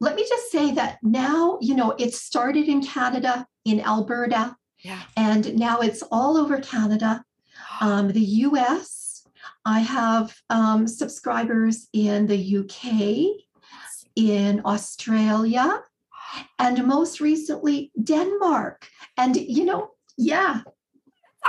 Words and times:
let 0.00 0.14
me 0.16 0.24
just 0.28 0.50
say 0.50 0.72
that 0.72 0.98
now, 1.02 1.58
you 1.60 1.74
know, 1.74 1.94
it 1.98 2.14
started 2.14 2.68
in 2.68 2.82
Canada, 2.84 3.46
in 3.64 3.80
Alberta, 3.80 4.56
Yeah. 4.84 5.02
and 5.16 5.56
now 5.56 5.80
it's 5.80 6.02
all 6.12 6.36
over 6.36 6.60
Canada, 6.60 7.24
um, 7.80 8.08
the 8.12 8.20
US. 8.46 9.26
I 9.64 9.80
have 9.80 10.34
um, 10.50 10.86
subscribers 10.86 11.88
in 11.92 12.26
the 12.26 12.56
UK, 12.58 13.42
in 14.14 14.62
Australia, 14.64 15.82
and 16.58 16.86
most 16.86 17.20
recently, 17.20 17.90
Denmark. 18.02 18.88
And, 19.16 19.36
you 19.36 19.64
know, 19.64 19.90
yeah, 20.18 20.60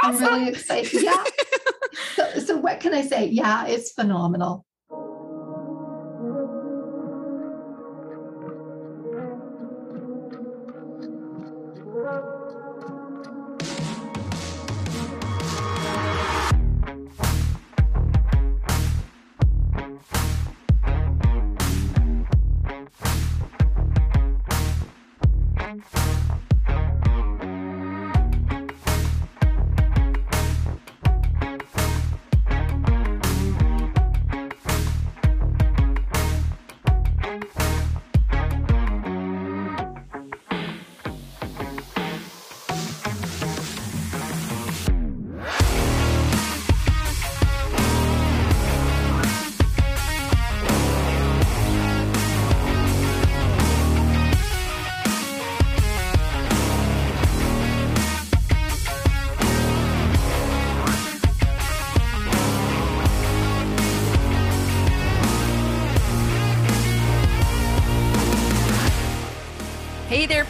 I'm 0.01 0.17
really 0.17 0.49
excited. 0.49 1.01
Yeah. 1.03 1.23
So, 2.15 2.39
so 2.39 2.57
what 2.57 2.79
can 2.79 2.93
I 2.93 3.01
say? 3.01 3.27
Yeah, 3.27 3.65
it's 3.67 3.91
phenomenal. 3.91 4.65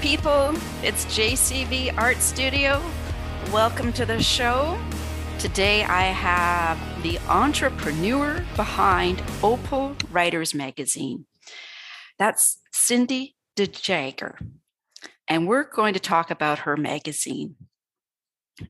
People. 0.02 0.54
It's 0.84 1.06
JCV 1.06 1.98
Art 1.98 2.18
Studio. 2.18 2.84
Welcome 3.52 3.92
to 3.94 4.06
the 4.06 4.22
show. 4.22 4.80
Today 5.40 5.84
I 5.84 6.04
have 6.04 6.78
the 7.02 7.18
entrepreneur 7.28 8.46
behind 8.56 9.24
Opal 9.42 9.96
Writers 10.12 10.54
Magazine. 10.54 11.26
That's 12.20 12.60
Cindy 12.72 13.36
DeJager. 13.56 14.36
And 15.28 15.48
we're 15.48 15.64
going 15.64 15.96
to 15.96 16.00
talk 16.00 16.30
about 16.30 16.60
her 16.60 16.78
magazine. 16.78 17.56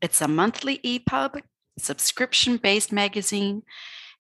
It's 0.02 0.22
a 0.22 0.30
monthly 0.30 0.78
EPUB, 0.80 1.42
subscription 1.78 2.56
based 2.56 2.94
magazine, 2.94 3.64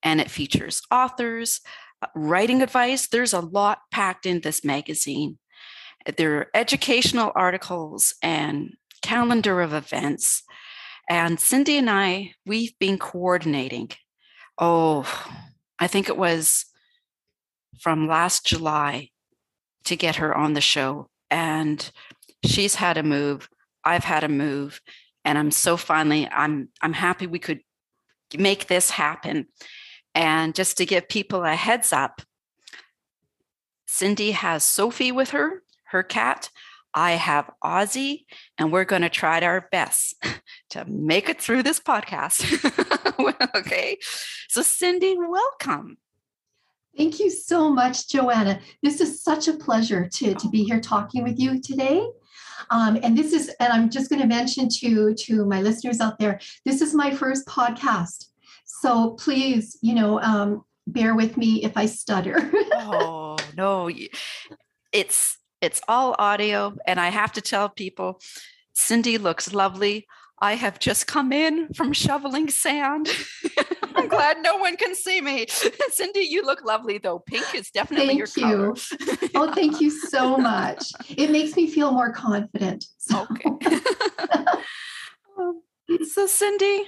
and 0.03 0.19
it 0.19 0.29
features 0.29 0.81
authors, 0.91 1.61
uh, 2.01 2.07
writing 2.15 2.61
advice. 2.61 3.07
There's 3.07 3.33
a 3.33 3.39
lot 3.39 3.79
packed 3.91 4.25
in 4.25 4.41
this 4.41 4.65
magazine. 4.65 5.37
There 6.15 6.37
are 6.37 6.47
educational 6.53 7.31
articles 7.35 8.15
and 8.21 8.73
calendar 9.01 9.61
of 9.61 9.73
events. 9.73 10.43
And 11.09 11.39
Cindy 11.39 11.77
and 11.77 11.89
I, 11.89 12.33
we've 12.45 12.77
been 12.79 12.97
coordinating. 12.97 13.91
Oh, 14.57 15.05
I 15.79 15.87
think 15.87 16.09
it 16.09 16.17
was 16.17 16.65
from 17.79 18.07
last 18.07 18.45
July 18.45 19.09
to 19.85 19.95
get 19.95 20.17
her 20.17 20.35
on 20.35 20.53
the 20.53 20.61
show. 20.61 21.09
And 21.29 21.89
she's 22.45 22.75
had 22.75 22.97
a 22.97 23.03
move. 23.03 23.49
I've 23.83 24.03
had 24.03 24.23
a 24.23 24.29
move. 24.29 24.81
And 25.23 25.37
I'm 25.37 25.51
so 25.51 25.77
finally, 25.77 26.27
I'm 26.31 26.69
I'm 26.81 26.93
happy 26.93 27.27
we 27.27 27.39
could 27.39 27.61
make 28.37 28.67
this 28.67 28.91
happen. 28.91 29.47
And 30.15 30.55
just 30.55 30.77
to 30.77 30.85
give 30.85 31.09
people 31.09 31.43
a 31.43 31.55
heads 31.55 31.93
up, 31.93 32.21
Cindy 33.85 34.31
has 34.31 34.63
Sophie 34.63 35.11
with 35.11 35.29
her, 35.31 35.63
her 35.89 36.03
cat. 36.03 36.49
I 36.93 37.11
have 37.11 37.51
Ozzy, 37.63 38.25
and 38.57 38.71
we're 38.71 38.85
going 38.85 39.03
to 39.03 39.09
try 39.09 39.39
our 39.41 39.67
best 39.71 40.15
to 40.71 40.85
make 40.85 41.29
it 41.29 41.41
through 41.41 41.63
this 41.63 41.79
podcast. 41.79 42.43
okay. 43.55 43.97
So, 44.47 44.61
Cindy, 44.61 45.15
welcome. 45.17 45.97
Thank 46.97 47.19
you 47.19 47.29
so 47.29 47.69
much, 47.69 48.09
Joanna. 48.09 48.59
This 48.81 48.99
is 48.99 49.21
such 49.21 49.47
a 49.47 49.53
pleasure 49.53 50.09
to, 50.13 50.33
to 50.33 50.49
be 50.49 50.63
here 50.63 50.81
talking 50.81 51.23
with 51.23 51.39
you 51.39 51.61
today. 51.61 52.03
Um, 52.71 52.97
and 53.03 53.15
this 53.15 53.33
is, 53.33 53.49
and 53.59 53.71
I'm 53.71 53.89
just 53.91 54.09
going 54.09 54.21
to 54.21 54.27
mention 54.27 54.67
to, 54.79 55.13
to 55.13 55.45
my 55.45 55.61
listeners 55.61 56.01
out 56.01 56.17
there, 56.17 56.39
this 56.65 56.81
is 56.81 56.95
my 56.95 57.13
first 57.13 57.45
podcast. 57.45 58.29
So 58.65 59.11
please, 59.11 59.77
you 59.81 59.93
know, 59.93 60.19
um, 60.21 60.65
bear 60.87 61.13
with 61.15 61.37
me 61.37 61.63
if 61.63 61.77
I 61.77 61.85
stutter. 61.85 62.51
oh, 62.73 63.37
no. 63.55 63.91
It's 64.91 65.37
it's 65.61 65.81
all 65.87 66.15
audio 66.19 66.75
and 66.85 66.99
I 66.99 67.09
have 67.09 67.31
to 67.33 67.41
tell 67.41 67.69
people 67.69 68.19
Cindy 68.73 69.17
looks 69.17 69.53
lovely. 69.53 70.07
I 70.39 70.53
have 70.53 70.77
just 70.77 71.07
come 71.07 71.31
in 71.33 71.73
from 71.73 71.93
shoveling 71.93 72.47
sand. 72.49 73.09
I'm 73.95 74.07
glad 74.07 74.37
no 74.43 74.57
one 74.57 74.77
can 74.77 74.93
see 74.93 75.19
me. 75.19 75.47
Cindy, 75.89 76.19
you 76.21 76.43
look 76.43 76.63
lovely 76.63 76.99
though. 76.99 77.17
Pink 77.17 77.55
is 77.55 77.71
definitely 77.71 78.13
your 78.15 78.27
Thank 78.27 78.45
color. 78.47 78.75
you. 78.75 79.29
oh, 79.33 79.51
thank 79.53 79.81
you 79.81 79.89
so 79.89 80.37
much. 80.37 80.91
It 81.09 81.31
makes 81.31 81.55
me 81.55 81.67
feel 81.67 81.91
more 81.91 82.11
confident. 82.13 82.85
So, 82.97 83.25
Okay. 83.31 83.79
Um, 85.39 85.61
so, 86.03 86.25
Cindy, 86.25 86.85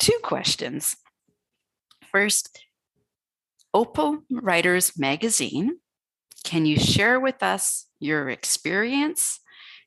two 0.00 0.18
questions. 0.24 0.96
First, 2.10 2.58
Opal 3.72 4.22
Writers 4.30 4.98
Magazine. 4.98 5.78
Can 6.44 6.66
you 6.66 6.78
share 6.78 7.20
with 7.20 7.42
us 7.42 7.86
your 7.98 8.28
experience 8.28 9.40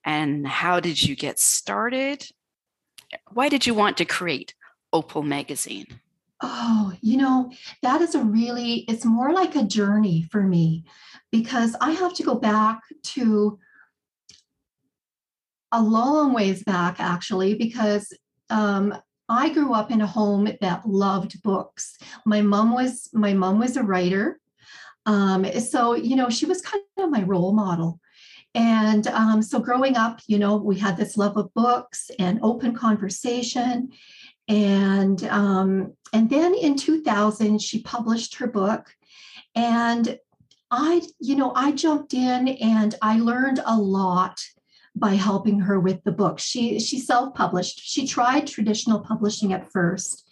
and 0.03 0.47
how 0.47 0.79
did 0.79 1.03
you 1.03 1.15
get 1.15 1.39
started? 1.39 2.27
Why 3.31 3.49
did 3.49 3.65
you 3.65 3.73
want 3.73 3.97
to 3.97 4.05
create 4.05 4.53
Opal 4.93 5.23
Magazine? 5.23 5.87
Oh, 6.41 6.93
you 7.01 7.17
know, 7.17 7.51
that 7.81 8.01
is 8.01 8.13
a 8.13 8.23
really, 8.23 8.85
it's 8.87 9.05
more 9.05 9.31
like 9.31 9.55
a 9.55 9.63
journey 9.63 10.27
for 10.31 10.43
me 10.43 10.83
because 11.31 11.75
I 11.81 11.91
have 11.91 12.13
to 12.15 12.23
go 12.23 12.35
back 12.35 12.81
to 13.03 13.57
a 15.71 15.81
long 15.81 16.33
ways 16.33 16.63
back, 16.63 16.99
actually, 16.99 17.55
because 17.55 18.13
um, 18.49 18.95
I 19.27 19.49
grew 19.49 19.73
up 19.73 19.91
in 19.91 20.01
a 20.01 20.07
home 20.07 20.49
that 20.61 20.87
loved 20.87 21.41
books. 21.41 21.97
My 22.25 22.41
mom 22.41 22.73
was 22.73 23.09
my 23.13 23.33
mom 23.33 23.59
was 23.59 23.75
a 23.75 23.83
writer, 23.83 24.39
um, 25.05 25.45
so 25.59 25.93
you 25.93 26.15
know 26.15 26.29
she 26.29 26.45
was 26.45 26.61
kind 26.61 26.83
of 26.97 27.09
my 27.09 27.23
role 27.23 27.53
model. 27.53 27.99
And 28.53 29.05
um, 29.07 29.41
so 29.41 29.59
growing 29.59 29.97
up, 29.97 30.21
you 30.27 30.39
know, 30.39 30.55
we 30.55 30.79
had 30.79 30.95
this 30.95 31.17
love 31.17 31.35
of 31.35 31.53
books 31.53 32.09
and 32.17 32.39
open 32.41 32.73
conversation. 32.73 33.91
And 34.47 35.21
um, 35.25 35.93
and 36.13 36.29
then 36.29 36.53
in 36.55 36.77
2000 36.77 37.61
she 37.61 37.81
published 37.81 38.35
her 38.37 38.47
book. 38.47 38.93
And 39.55 40.19
i 40.71 40.99
you 41.19 41.35
know 41.35 41.51
i 41.55 41.71
jumped 41.71 42.15
in 42.15 42.47
and 42.47 42.95
i 42.99 43.19
learned 43.19 43.61
a 43.67 43.77
lot 43.77 44.41
by 44.95 45.13
helping 45.13 45.59
her 45.59 45.79
with 45.79 46.03
the 46.03 46.11
book. 46.11 46.39
She 46.39 46.79
she 46.79 46.99
self-published. 46.99 47.79
She 47.79 48.07
tried 48.07 48.47
traditional 48.47 49.01
publishing 49.01 49.53
at 49.53 49.71
first 49.71 50.24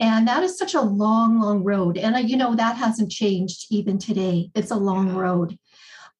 and 0.00 0.26
that 0.28 0.42
is 0.42 0.58
such 0.58 0.74
a 0.74 0.80
long 0.80 1.40
long 1.40 1.62
road 1.64 1.96
and 1.98 2.14
uh, 2.14 2.18
you 2.18 2.36
know 2.36 2.54
that 2.54 2.76
hasn't 2.76 3.10
changed 3.10 3.66
even 3.70 3.98
today 3.98 4.50
it's 4.54 4.70
a 4.70 4.76
long 4.76 5.08
Yeah. 5.08 5.18
road 5.20 5.58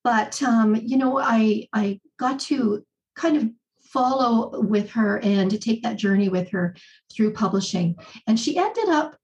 but 0.05 0.43
um, 0.43 0.75
you 0.77 0.97
know 0.97 1.19
i 1.19 1.67
i 1.73 2.01
got 2.19 2.41
to 2.41 2.85
kind 3.17 3.37
of 3.37 3.51
follow 3.97 4.61
with 4.61 4.91
her 4.91 5.19
and 5.21 5.51
to 5.51 5.59
take 5.59 5.83
that 5.83 5.97
journey 5.97 6.29
with 6.29 6.51
her 6.51 6.75
through 7.11 7.33
publishing. 7.33 7.97
And 8.27 8.39
she 8.39 8.59
ended 8.59 8.89
up 8.89 9.17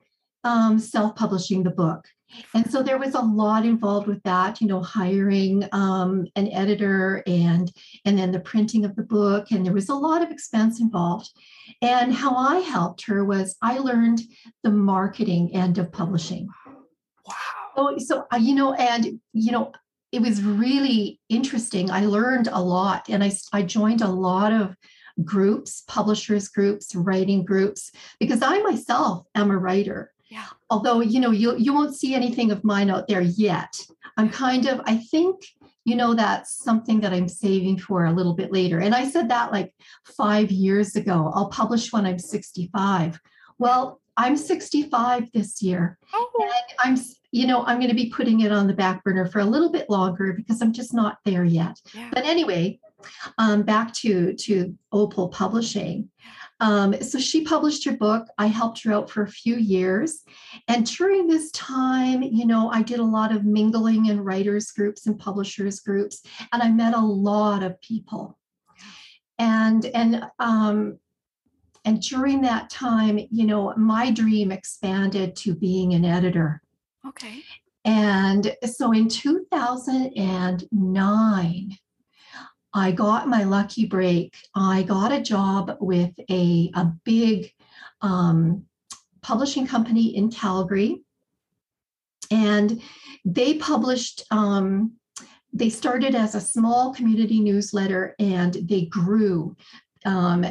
um, 0.45 0.79
self 0.79 1.15
publishing 1.15 1.62
the 1.62 1.71
book. 1.71 2.06
And 2.55 2.70
so 2.70 2.82
there 2.82 2.99
was 2.99 3.14
a 3.14 3.20
lot 3.20 3.64
involved 3.64 4.06
with 4.06 4.23
that, 4.23 4.61
you 4.61 4.67
know, 4.67 4.82
hiring 4.82 5.69
um, 5.73 6.26
an 6.37 6.50
editor 6.52 7.23
and 7.26 7.70
and 8.05 8.19
then 8.19 8.32
the 8.32 8.40
printing 8.40 8.84
of 8.84 8.96
the 8.96 9.02
book, 9.02 9.50
and 9.50 9.64
there 9.64 9.73
was 9.73 9.88
a 9.88 9.94
lot 9.94 10.23
of 10.23 10.31
expense 10.31 10.81
involved. 10.81 11.31
And 11.81 12.12
how 12.12 12.34
I 12.34 12.58
helped 12.61 13.06
her 13.06 13.25
was 13.25 13.56
I 13.62 13.79
learned 13.79 14.20
the 14.62 14.70
marketing 14.70 15.55
end 15.55 15.79
of 15.79 15.93
publishing. 15.93 16.49
Wow. 17.26 17.34
So, 17.76 17.99
so 17.99 18.26
uh, 18.32 18.37
you 18.37 18.55
know, 18.55 18.75
and 18.75 19.20
you 19.32 19.52
know, 19.52 19.73
it 20.12 20.20
was 20.20 20.43
really 20.43 21.20
interesting. 21.28 21.90
I 21.90 22.05
learned 22.05 22.49
a 22.52 22.61
lot 22.61 23.08
and 23.08 23.25
I, 23.25 23.32
I 23.52 23.62
joined 23.62 24.02
a 24.02 24.08
lot 24.08 24.52
of 24.52 24.76
groups, 25.25 25.82
publishers 25.88 26.49
groups, 26.49 26.94
writing 26.94 27.44
groups, 27.44 27.90
because 28.20 28.43
I 28.43 28.58
myself 28.58 29.26
am 29.35 29.50
a 29.50 29.58
writer. 29.58 30.12
Yeah. 30.32 30.46
Although, 30.70 31.00
you 31.00 31.20
know, 31.20 31.31
you, 31.31 31.58
you 31.58 31.75
won't 31.75 31.94
see 31.94 32.14
anything 32.14 32.50
of 32.50 32.64
mine 32.64 32.88
out 32.88 33.06
there 33.06 33.20
yet. 33.20 33.79
I'm 34.17 34.31
kind 34.31 34.67
of, 34.67 34.81
I 34.87 34.96
think, 34.96 35.44
you 35.84 35.94
know, 35.94 36.14
that's 36.14 36.56
something 36.56 37.00
that 37.00 37.12
I'm 37.12 37.29
saving 37.29 37.76
for 37.76 38.06
a 38.06 38.12
little 38.12 38.32
bit 38.32 38.50
later. 38.50 38.79
And 38.79 38.94
I 38.94 39.06
said 39.06 39.29
that 39.29 39.52
like 39.52 39.75
five 40.06 40.50
years 40.50 40.96
ago. 40.96 41.31
I'll 41.34 41.50
publish 41.50 41.93
when 41.93 42.06
I'm 42.06 42.19
65. 42.19 43.20
Well, 43.58 44.00
I'm 44.17 44.38
65 44.38 45.31
this 45.32 45.61
year. 45.61 45.99
Oh. 46.14 46.31
And 46.40 46.96
I'm, 46.96 47.05
you 47.31 47.46
know, 47.46 47.62
I'm 47.67 47.76
going 47.76 47.90
to 47.90 47.94
be 47.94 48.08
putting 48.08 48.40
it 48.40 48.52
on 48.52 48.69
the 48.69 48.73
back 48.73 49.05
burner 49.05 49.26
for 49.26 49.40
a 49.40 49.44
little 49.44 49.70
bit 49.70 49.90
longer 49.90 50.32
because 50.32 50.62
I'm 50.62 50.73
just 50.73 50.94
not 50.94 51.19
there 51.26 51.44
yet. 51.44 51.78
Yeah. 51.94 52.08
But 52.11 52.25
anyway, 52.25 52.81
um, 53.37 53.64
back 53.64 53.93
to 53.94 54.32
to 54.32 54.75
Opal 54.93 55.28
Publishing. 55.28 56.08
Um, 56.62 56.94
so 57.03 57.19
she 57.19 57.43
published 57.43 57.85
her 57.87 57.97
book. 57.97 58.29
I 58.38 58.47
helped 58.47 58.85
her 58.85 58.93
out 58.93 59.11
for 59.11 59.25
a 59.25 59.29
few 59.29 59.56
years, 59.56 60.23
and 60.69 60.87
during 60.87 61.26
this 61.26 61.50
time, 61.50 62.23
you 62.23 62.47
know, 62.47 62.70
I 62.70 62.82
did 62.82 63.00
a 63.00 63.05
lot 63.05 63.35
of 63.35 63.44
mingling 63.44 64.06
in 64.06 64.20
writers 64.20 64.70
groups 64.70 65.09
and 65.09 65.19
publishers 65.19 65.81
groups, 65.81 66.23
and 66.53 66.62
I 66.62 66.69
met 66.69 66.94
a 66.94 67.00
lot 67.00 67.64
of 67.64 67.81
people. 67.81 68.38
And 69.41 69.87
and 69.87 70.25
um, 70.38 71.00
and 71.85 72.00
during 72.00 72.43
that 72.43 72.70
time, 72.70 73.19
you 73.19 73.44
know, 73.44 73.75
my 73.76 74.12
dream 74.12 74.53
expanded 74.53 75.35
to 75.37 75.56
being 75.56 75.94
an 75.94 76.05
editor. 76.05 76.62
Okay. 77.05 77.43
And 77.85 78.56
so 78.64 78.93
in 78.93 79.09
2009, 79.09 81.79
I 82.75 82.93
got 82.93 83.29
my 83.29 83.45
lucky 83.45 83.87
break. 83.87 84.35
I 84.55 84.83
got 84.83 85.13
a 85.13 85.21
job 85.21 85.77
with 85.81 86.13
a, 86.31 86.71
a 86.75 86.93
big 87.05 87.53
um, 88.01 88.65
publishing 89.23 89.67
company 89.67 90.17
in 90.17 90.31
Calgary. 90.31 91.03
And 92.31 92.81
they 93.25 93.55
published, 93.55 94.25
um, 94.31 94.93
they 95.53 95.69
started 95.69 96.15
as 96.15 96.35
a 96.35 96.41
small 96.41 96.95
community 96.95 97.41
newsletter 97.41 98.15
and 98.19 98.55
they 98.55 98.87
grew. 98.87 99.57
Um, 100.05 100.45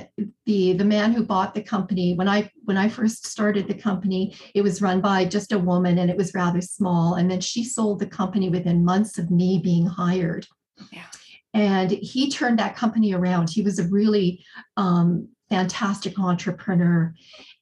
the 0.46 0.72
the 0.74 0.86
man 0.86 1.12
who 1.12 1.26
bought 1.26 1.54
the 1.54 1.62
company 1.62 2.14
when 2.14 2.30
I 2.30 2.50
when 2.64 2.78
I 2.78 2.88
first 2.88 3.26
started 3.26 3.68
the 3.68 3.74
company, 3.74 4.34
it 4.56 4.62
was 4.62 4.82
run 4.82 5.02
by 5.02 5.26
just 5.26 5.52
a 5.52 5.60
woman 5.60 5.98
and 5.98 6.10
it 6.10 6.16
was 6.16 6.34
rather 6.34 6.62
small. 6.62 7.16
And 7.16 7.30
then 7.30 7.42
she 7.42 7.66
sold 7.66 8.00
the 8.00 8.06
company 8.06 8.48
within 8.48 8.86
months 8.86 9.18
of 9.18 9.30
me 9.30 9.60
being 9.62 9.86
hired. 9.86 10.48
Yeah. 10.90 11.04
And 11.54 11.92
he 11.92 12.30
turned 12.32 12.60
that 12.60 12.76
company 12.76 13.14
around. 13.14 13.50
He 13.50 13.62
was 13.62 13.80
a 13.80 13.88
really 13.88 14.44
um, 14.78 15.28
fantastic 15.50 16.18
entrepreneur. 16.18 17.14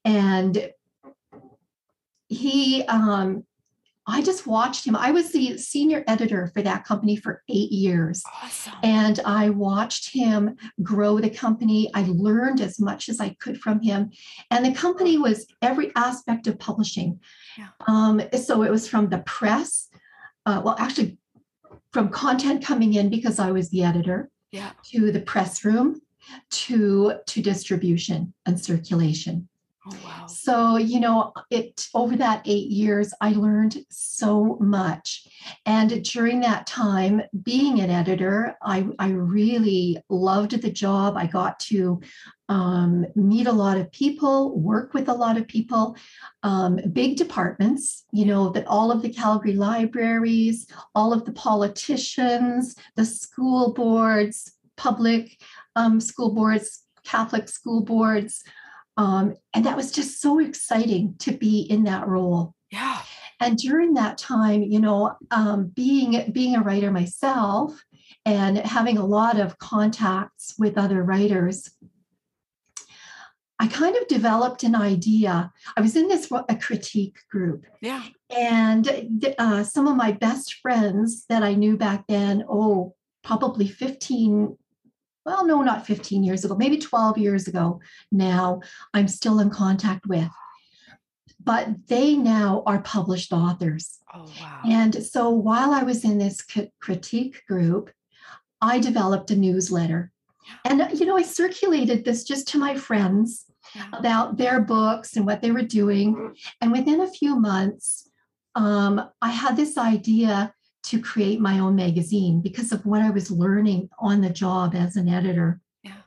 And 0.06 0.72
he, 2.28 2.84
um, 2.84 3.44
I 4.06 4.22
just 4.24 4.48
watched 4.48 4.86
him. 4.86 4.96
I 4.96 5.12
was 5.12 5.32
the 5.32 5.58
senior 5.58 6.04
editor 6.08 6.48
for 6.54 6.64
that 6.64 6.84
company 6.84 7.16
for 7.16 7.44
eight 7.48 7.72
years. 7.72 8.24
Awesome. 8.42 8.74
And 8.82 9.20
I 9.24 9.52
watched 9.52 10.12
him 10.12 10.56
grow 10.82 11.20
the 11.20 11.30
company. 11.30 11.92
I 11.94 12.06
learned 12.08 12.60
as 12.60 12.80
much 12.80 13.10
as 13.10 13.20
I 13.20 13.36
could 13.40 13.62
from 13.62 13.82
him. 13.82 14.10
And 14.50 14.66
the 14.66 14.74
company 14.74 15.18
was 15.18 15.46
every 15.62 15.92
aspect 15.96 16.48
of 16.48 16.58
publishing. 16.58 17.20
Yeah. 17.58 17.68
Um, 17.88 18.22
so 18.42 18.64
it 18.64 18.72
was 18.72 18.88
from 18.88 19.10
the 19.10 19.20
press, 19.20 19.90
uh, 20.46 20.62
well, 20.64 20.76
actually, 20.80 21.18
from 21.92 22.10
content 22.10 22.64
coming 22.64 22.94
in 22.94 23.10
because 23.10 23.40
I 23.40 23.52
was 23.52 23.70
the 23.70 23.84
editor, 23.84 24.30
yeah. 24.52 24.72
to 24.92 25.12
the 25.12 25.22
press 25.22 25.66
room, 25.66 26.02
to 26.52 27.16
to 27.26 27.42
distribution 27.42 28.34
and 28.46 28.60
circulation. 28.60 29.49
Oh. 29.92 30.26
So, 30.28 30.78
you 30.78 31.00
know, 31.00 31.34
it 31.50 31.88
over 31.94 32.16
that 32.18 32.42
8 32.46 32.70
years 32.70 33.14
I 33.22 33.32
learned 33.32 33.84
so 33.90 34.58
much. 34.60 35.28
And 35.66 36.04
during 36.04 36.42
that 36.42 36.68
time 36.68 37.22
being 37.44 37.80
an 37.82 37.90
editor, 37.90 38.58
I 38.62 38.88
I 38.98 39.10
really 39.10 39.98
loved 40.10 40.62
the 40.62 40.72
job. 40.72 41.16
I 41.18 41.28
got 41.28 41.60
to 41.62 42.02
um, 42.50 43.06
meet 43.16 43.46
a 43.46 43.52
lot 43.52 43.78
of 43.78 43.92
people, 43.92 44.60
work 44.60 44.96
with 44.96 45.08
a 45.08 45.14
lot 45.14 45.38
of 45.38 45.48
people, 45.48 45.96
um, 46.42 46.80
big 46.92 47.16
departments, 47.16 48.06
you 48.12 48.26
know, 48.26 48.50
that 48.50 48.66
all 48.66 48.92
of 48.92 49.04
the 49.04 49.14
Calgary 49.14 49.54
libraries, 49.54 50.66
all 50.96 51.14
of 51.14 51.26
the 51.26 51.32
politicians, 51.32 52.76
the 52.96 53.06
school 53.06 53.72
boards, 53.74 54.54
public 54.78 55.40
um, 55.76 56.00
school 56.02 56.34
boards, 56.34 56.84
Catholic 57.04 57.48
school 57.48 57.82
boards. 57.82 58.44
Um, 58.98 59.36
and 59.54 59.66
that 59.66 59.78
was 59.78 59.92
just 59.92 60.22
so 60.22 60.40
exciting 60.40 61.16
to 61.20 61.32
be 61.32 61.62
in 61.62 61.84
that 61.86 62.08
role. 62.08 62.54
Yeah. 62.72 63.02
And 63.40 63.58
during 63.58 63.94
that 63.94 64.18
time, 64.18 64.64
you 64.64 64.80
know, 64.80 65.16
um, 65.32 65.68
being 65.68 66.32
being 66.34 66.56
a 66.56 66.62
writer 66.62 66.92
myself 66.92 67.82
and 68.26 68.58
having 68.58 68.98
a 68.98 69.06
lot 69.06 69.40
of 69.40 69.58
contacts 69.58 70.56
with 70.60 70.78
other 70.78 71.02
writers, 71.04 71.70
I 73.62 73.68
kind 73.68 73.96
of 73.98 74.08
developed 74.08 74.64
an 74.64 74.76
idea. 74.76 75.52
I 75.76 75.82
was 75.82 75.96
in 75.96 76.08
this 76.08 76.32
a 76.50 76.56
critique 76.56 77.20
group, 77.30 77.66
Yeah. 77.82 78.04
and 78.30 78.88
uh, 79.38 79.64
some 79.64 79.88
of 79.88 79.96
my 79.98 80.12
best 80.14 80.56
friends 80.62 81.26
that 81.28 81.44
I 81.44 81.56
knew 81.56 81.76
back 81.76 82.06
then, 82.08 82.44
oh, 82.50 82.96
probably 83.24 83.68
15, 83.68 84.58
well, 85.30 85.46
no, 85.46 85.62
not 85.62 85.86
15 85.86 86.24
years 86.24 86.44
ago, 86.44 86.56
maybe 86.56 86.80
12 86.80 87.20
years 87.20 87.48
ago 87.48 87.80
now, 88.12 88.62
I'm 88.96 89.08
still 89.08 89.40
in 89.40 89.52
contact 89.52 90.08
with. 90.08 90.28
But 91.40 91.88
they 91.88 92.16
now 92.16 92.64
are 92.66 92.82
published 92.82 93.32
authors. 93.32 94.00
Oh 94.12 94.26
wow. 94.42 94.62
And 94.66 95.04
so 95.04 95.30
while 95.30 95.72
I 95.72 95.84
was 95.84 96.04
in 96.04 96.18
this 96.18 96.44
critique 96.80 97.44
group, 97.48 97.92
I 98.60 98.80
developed 98.80 99.30
a 99.30 99.36
newsletter. 99.36 100.12
And, 100.66 101.00
you 101.00 101.06
know, 101.06 101.16
I 101.16 101.22
circulated 101.22 102.04
this 102.04 102.24
just 102.24 102.48
to 102.50 102.58
my 102.58 102.76
friends 102.76 103.46
about 103.94 104.38
their 104.38 104.60
books 104.60 105.16
and 105.16 105.28
what 105.28 105.44
they 105.44 105.52
were 105.52 105.62
doing. 105.62 106.34
And 106.60 106.72
within 106.72 107.02
a 107.02 107.12
few 107.12 107.40
months, 107.40 108.10
um, 108.56 109.10
I 109.22 109.30
had 109.30 109.56
this 109.56 109.78
idea 109.78 110.56
to 110.90 111.00
create 111.00 111.40
my 111.40 111.60
own 111.60 111.76
magazine 111.76 112.42
because 112.42 112.72
of 112.72 112.86
what 112.86 113.02
I 113.02 113.10
was 113.12 113.30
learning 113.32 113.90
on 114.00 114.22
the 114.22 114.30
job 114.30 114.74
as 114.76 114.96
an 114.96 115.08
editor. 115.08 115.62
Yeah. 115.84 116.02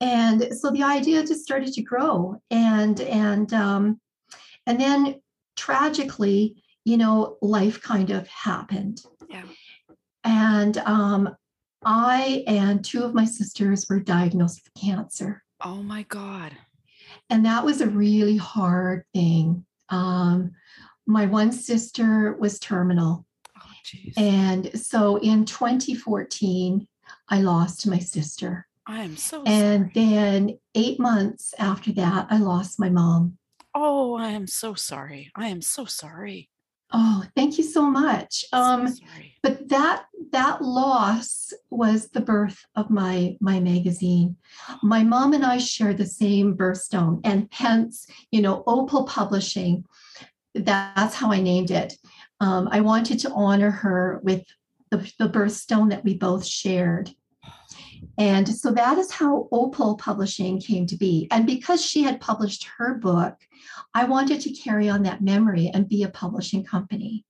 And 0.00 0.48
so 0.58 0.70
the 0.70 0.82
idea 0.82 1.24
just 1.24 1.44
started 1.44 1.72
to 1.74 1.82
grow, 1.82 2.40
and 2.50 3.00
and 3.00 3.52
um, 3.52 4.00
and 4.66 4.80
then 4.80 5.20
tragically, 5.56 6.62
you 6.84 6.96
know, 6.96 7.36
life 7.42 7.80
kind 7.80 8.10
of 8.10 8.26
happened. 8.28 9.00
Yeah. 9.28 9.44
And 10.24 10.78
um, 10.78 11.36
I 11.84 12.42
and 12.46 12.84
two 12.84 13.04
of 13.04 13.14
my 13.14 13.24
sisters 13.24 13.86
were 13.88 14.00
diagnosed 14.00 14.62
with 14.64 14.82
cancer 14.82 15.44
Oh 15.60 15.82
my 15.82 16.02
God. 16.04 16.52
and 17.30 17.44
that 17.46 17.64
was 17.64 17.80
a 17.80 17.86
really 17.88 18.36
hard 18.36 19.04
thing. 19.14 19.64
Um, 19.90 20.52
my 21.06 21.26
one 21.26 21.52
sister 21.52 22.36
was 22.38 22.58
terminal, 22.58 23.24
jeez. 23.88 24.12
and 24.16 24.70
so 24.78 25.16
in 25.16 25.44
2014, 25.44 26.86
I 27.28 27.40
lost 27.40 27.86
my 27.86 27.98
sister, 27.98 28.66
I 28.86 29.02
am 29.02 29.16
so 29.16 29.42
and 29.44 29.84
sorry. 29.84 29.92
then 29.94 30.58
eight 30.74 30.98
months 31.00 31.54
after 31.58 31.92
that, 31.92 32.26
I 32.30 32.38
lost 32.38 32.78
my 32.80 32.88
mom. 32.90 33.38
Oh, 33.74 34.14
I 34.14 34.28
am 34.30 34.46
so 34.46 34.74
sorry. 34.74 35.30
I 35.34 35.48
am 35.48 35.62
so 35.62 35.84
sorry. 35.84 36.48
Oh, 36.92 37.22
thank 37.36 37.58
you 37.58 37.64
so 37.64 37.82
much. 37.82 38.44
So 38.50 38.58
Um, 38.58 38.88
sorry. 38.88 39.34
but 39.42 39.68
that 39.68 40.04
that 40.32 40.62
loss 40.62 41.52
was 41.70 42.08
the 42.10 42.20
birth 42.20 42.58
of 42.76 42.90
my 42.90 43.36
my 43.40 43.60
magazine 43.60 44.36
my 44.82 45.02
mom 45.02 45.32
and 45.32 45.44
i 45.44 45.56
share 45.58 45.94
the 45.94 46.04
same 46.06 46.54
birthstone 46.54 47.20
and 47.24 47.48
hence 47.50 48.06
you 48.30 48.42
know 48.42 48.62
opal 48.66 49.04
publishing 49.04 49.84
that's 50.54 51.14
how 51.14 51.30
i 51.32 51.40
named 51.40 51.70
it 51.70 51.96
um, 52.40 52.68
i 52.70 52.80
wanted 52.80 53.18
to 53.18 53.30
honor 53.32 53.70
her 53.70 54.20
with 54.22 54.44
the, 54.90 54.98
the 55.18 55.28
birthstone 55.28 55.90
that 55.90 56.04
we 56.04 56.14
both 56.14 56.44
shared 56.44 57.10
and 58.16 58.48
so 58.48 58.70
that 58.70 58.96
is 58.98 59.10
how 59.10 59.48
opal 59.52 59.96
publishing 59.96 60.60
came 60.60 60.86
to 60.86 60.96
be 60.96 61.28
and 61.30 61.46
because 61.46 61.84
she 61.84 62.02
had 62.02 62.20
published 62.20 62.68
her 62.78 62.94
book 62.94 63.36
i 63.94 64.04
wanted 64.04 64.40
to 64.40 64.52
carry 64.52 64.88
on 64.88 65.02
that 65.02 65.22
memory 65.22 65.70
and 65.72 65.88
be 65.88 66.02
a 66.02 66.08
publishing 66.08 66.64
company 66.64 67.24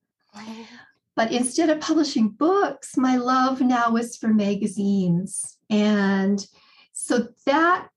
but 1.19 1.33
instead 1.33 1.69
of 1.69 1.81
publishing 1.81 2.29
books, 2.29 2.95
my 2.95 3.17
love 3.17 3.59
now 3.59 3.97
is 3.97 4.15
for 4.15 4.29
magazines. 4.29 5.57
And 5.69 6.47
so 6.93 7.27
that, 7.45 7.89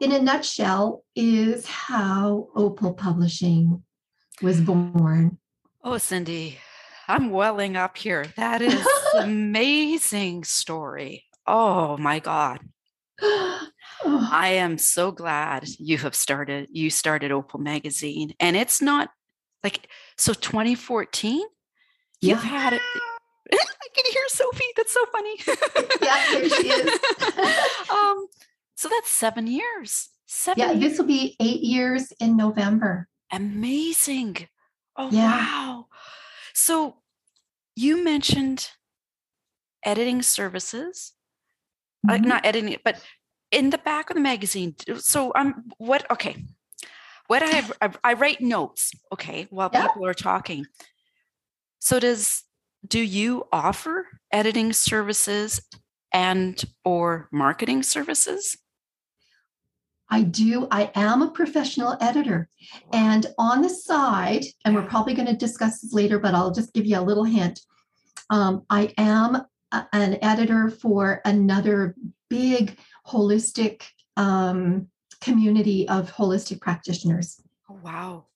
in 0.00 0.12
a 0.12 0.18
nutshell, 0.18 1.04
is 1.14 1.66
how 1.66 2.48
Opal 2.56 2.94
Publishing 2.94 3.82
was 4.40 4.62
born. 4.62 5.36
Oh, 5.82 5.98
Cindy. 5.98 6.58
I'm 7.08 7.30
welling 7.30 7.76
up 7.76 7.96
here. 7.98 8.26
That 8.36 8.62
is 8.62 8.86
amazing 9.18 10.44
story. 10.44 11.24
Oh 11.46 11.96
my 11.96 12.20
God. 12.20 12.60
I 13.22 13.68
am 14.54 14.78
so 14.78 15.10
glad 15.12 15.64
you 15.78 15.98
have 15.98 16.14
started, 16.14 16.68
you 16.72 16.90
started 16.90 17.30
Opal 17.32 17.60
Magazine. 17.60 18.32
And 18.40 18.56
it's 18.56 18.80
not 18.80 19.10
like, 19.62 19.88
so 20.16 20.32
2014, 20.34 21.40
Yeah. 22.20 22.34
you've 22.34 22.42
had 22.42 22.72
it. 22.74 22.82
I 23.52 23.88
can 23.94 24.04
hear 24.12 24.22
Sophie. 24.28 24.64
That's 24.76 24.94
so 24.94 25.04
funny. 25.12 25.36
Yeah, 26.02 26.26
here 26.30 26.48
she 26.48 26.68
is. 26.68 27.00
um, 27.90 28.26
so 28.76 28.88
that's 28.88 29.10
seven 29.10 29.46
years. 29.46 30.08
Seven 30.26 30.58
Yeah, 30.58 30.74
this 30.74 30.98
will 30.98 31.04
be 31.06 31.36
eight 31.38 31.60
years 31.60 32.12
in 32.20 32.36
November. 32.36 33.08
Amazing. 33.30 34.48
Oh, 34.96 35.08
Yeah. 35.10 35.36
wow. 35.36 35.86
So 36.54 36.96
you 37.76 38.02
mentioned 38.04 38.70
editing 39.84 40.22
services, 40.22 41.12
uh, 42.08 42.18
Mhm. 42.18 42.24
not 42.26 42.46
editing 42.46 42.72
it, 42.72 42.84
but 42.84 43.02
in 43.50 43.70
the 43.70 43.78
back 43.78 44.10
of 44.10 44.14
the 44.14 44.20
magazine. 44.20 44.74
So 44.98 45.32
I'm 45.34 45.70
what, 45.78 46.08
okay. 46.10 46.44
What 47.26 47.42
I 47.42 47.46
have, 47.48 47.72
I, 47.80 47.90
I 48.04 48.12
write 48.14 48.40
notes, 48.40 48.92
okay, 49.12 49.46
while 49.50 49.70
Yeah. 49.72 49.86
people 49.88 50.06
are 50.06 50.14
talking. 50.14 50.66
So 51.78 51.98
does, 51.98 52.44
do 52.86 53.00
you 53.00 53.46
offer 53.52 54.06
editing 54.30 54.72
services 54.72 55.62
and 56.12 56.62
or 56.84 57.28
marketing 57.32 57.82
services? 57.82 58.56
I 60.12 60.22
do. 60.24 60.68
I 60.70 60.90
am 60.94 61.22
a 61.22 61.30
professional 61.30 61.96
editor. 62.00 62.46
And 62.92 63.26
on 63.38 63.62
the 63.62 63.70
side, 63.70 64.44
and 64.64 64.74
we're 64.74 64.86
probably 64.86 65.14
going 65.14 65.26
to 65.28 65.34
discuss 65.34 65.80
this 65.80 65.94
later, 65.94 66.18
but 66.18 66.34
I'll 66.34 66.52
just 66.52 66.74
give 66.74 66.84
you 66.84 66.98
a 66.98 67.00
little 67.00 67.24
hint. 67.24 67.60
Um, 68.28 68.64
I 68.68 68.92
am 68.98 69.36
a- 69.72 69.86
an 69.94 70.18
editor 70.20 70.68
for 70.68 71.22
another 71.24 71.96
big 72.28 72.76
holistic 73.06 73.84
um, 74.18 74.88
community 75.22 75.88
of 75.88 76.12
holistic 76.12 76.60
practitioners. 76.60 77.40
Oh, 77.70 77.78
wow. 77.82 78.26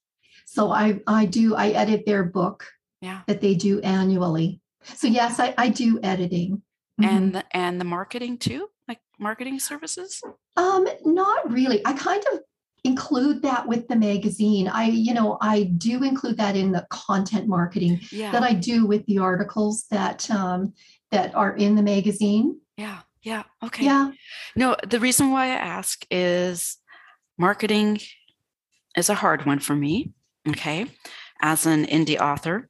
So 0.46 0.70
I, 0.72 1.00
I 1.06 1.26
do, 1.26 1.54
I 1.54 1.68
edit 1.70 2.06
their 2.06 2.24
book 2.24 2.64
Yeah. 3.02 3.20
that 3.26 3.42
they 3.42 3.54
do 3.54 3.80
annually. 3.80 4.62
So 4.82 5.08
yes, 5.08 5.38
I, 5.40 5.52
I 5.58 5.68
do 5.68 6.00
editing. 6.02 6.62
Mhm. 6.98 7.06
And 7.06 7.34
the, 7.34 7.44
and 7.54 7.78
the 7.78 7.84
marketing 7.84 8.38
too, 8.38 8.68
like 8.88 9.00
marketing 9.18 9.58
services? 9.58 10.22
Um, 10.56 10.86
not 11.04 11.50
really. 11.50 11.84
I 11.86 11.92
kind 11.92 12.22
of 12.32 12.40
include 12.84 13.42
that 13.42 13.66
with 13.66 13.88
the 13.88 13.96
magazine. 13.96 14.68
I, 14.68 14.84
you 14.86 15.12
know, 15.12 15.38
I 15.40 15.64
do 15.64 16.04
include 16.04 16.36
that 16.36 16.54
in 16.56 16.70
the 16.72 16.86
content 16.90 17.48
marketing 17.48 18.00
Yeah. 18.12 18.30
that 18.32 18.42
I 18.44 18.52
do 18.52 18.86
with 18.86 19.04
the 19.06 19.18
articles 19.18 19.86
that 19.90 20.30
um, 20.30 20.72
that 21.10 21.34
are 21.34 21.56
in 21.56 21.74
the 21.74 21.82
magazine. 21.82 22.60
Yeah, 22.76 23.00
yeah, 23.22 23.44
okay. 23.62 23.84
Yeah, 23.84 24.10
No, 24.54 24.76
the 24.86 25.00
reason 25.00 25.30
why 25.30 25.46
I 25.46 25.56
ask 25.56 26.04
is 26.10 26.76
marketing 27.38 28.00
is 28.96 29.08
a 29.08 29.14
hard 29.14 29.46
one 29.46 29.58
for 29.58 29.74
me, 29.74 30.12
okay, 30.48 30.86
as 31.40 31.66
an 31.66 31.86
indie 31.86 32.20
author. 32.20 32.68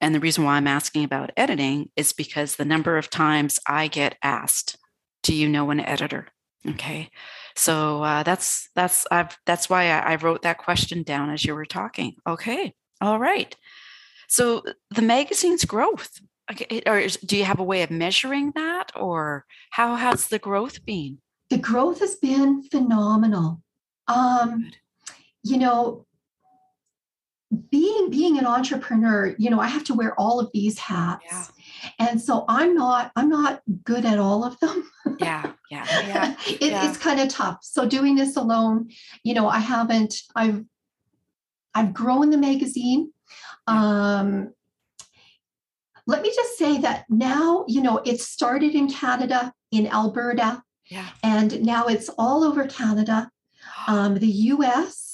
And 0.00 0.14
the 0.14 0.20
reason 0.20 0.44
why 0.44 0.56
I'm 0.56 0.66
asking 0.68 1.04
about 1.04 1.32
editing 1.36 1.90
is 1.96 2.12
because 2.12 2.56
the 2.56 2.64
number 2.64 2.96
of 2.98 3.10
times 3.10 3.58
I 3.66 3.88
get 3.88 4.16
asked, 4.22 4.76
"Do 5.22 5.34
you 5.34 5.48
know 5.48 5.70
an 5.70 5.80
editor?" 5.80 6.28
Okay, 6.66 7.10
so 7.56 8.02
uh, 8.02 8.22
that's 8.22 8.68
that's 8.74 9.06
I've 9.10 9.36
that's 9.46 9.70
why 9.70 9.90
I, 9.90 10.12
I 10.12 10.16
wrote 10.16 10.42
that 10.42 10.58
question 10.58 11.02
down 11.02 11.30
as 11.30 11.44
you 11.44 11.54
were 11.54 11.66
talking. 11.66 12.16
Okay, 12.26 12.74
all 13.00 13.18
right. 13.18 13.54
So 14.28 14.62
the 14.90 15.02
magazine's 15.02 15.64
growth, 15.64 16.20
okay, 16.50 16.82
or 16.86 16.98
is, 16.98 17.16
do 17.16 17.36
you 17.36 17.44
have 17.44 17.60
a 17.60 17.64
way 17.64 17.82
of 17.82 17.90
measuring 17.90 18.52
that, 18.56 18.92
or 18.94 19.46
how 19.70 19.94
has 19.96 20.28
the 20.28 20.38
growth 20.38 20.84
been? 20.84 21.18
the 21.50 21.58
growth 21.58 22.00
has 22.00 22.16
been 22.16 22.62
phenomenal. 22.62 23.62
Um, 24.06 24.64
Good. 24.64 24.76
you 25.44 25.58
know, 25.58 26.06
being 27.70 28.10
being 28.10 28.38
an 28.38 28.46
entrepreneur, 28.46 29.34
you 29.38 29.48
know, 29.48 29.60
I 29.60 29.68
have 29.68 29.84
to 29.84 29.94
wear 29.94 30.14
all 30.20 30.38
of 30.38 30.50
these 30.52 30.78
hats. 30.78 31.24
Yeah. 31.30 31.44
And 31.98 32.20
so 32.20 32.44
I'm 32.48 32.74
not 32.74 33.10
I'm 33.16 33.28
not 33.28 33.62
good 33.84 34.04
at 34.04 34.18
all 34.18 34.44
of 34.44 34.58
them. 34.60 34.90
Yeah, 35.18 35.52
yeah, 35.70 35.86
yeah. 36.06 36.36
it, 36.46 36.60
yeah. 36.60 36.88
It's 36.88 36.98
kind 36.98 37.20
of 37.20 37.28
tough. 37.28 37.58
So 37.62 37.88
doing 37.88 38.16
this 38.16 38.36
alone, 38.36 38.90
you 39.22 39.34
know, 39.34 39.48
I 39.48 39.60
haven't. 39.60 40.14
I've 40.36 40.64
I've 41.74 41.94
grown 41.94 42.30
the 42.30 42.38
magazine. 42.38 43.12
Um, 43.66 44.52
let 46.06 46.22
me 46.22 46.32
just 46.34 46.56
say 46.58 46.78
that 46.78 47.04
now, 47.10 47.64
you 47.68 47.82
know, 47.82 47.98
it 47.98 48.20
started 48.20 48.74
in 48.74 48.90
Canada, 48.90 49.52
in 49.70 49.86
Alberta, 49.86 50.62
Yeah. 50.88 51.06
and 51.22 51.62
now 51.62 51.86
it's 51.86 52.08
all 52.18 52.44
over 52.44 52.66
Canada. 52.66 53.30
Um, 53.86 54.18
the 54.18 54.26
US, 54.52 55.07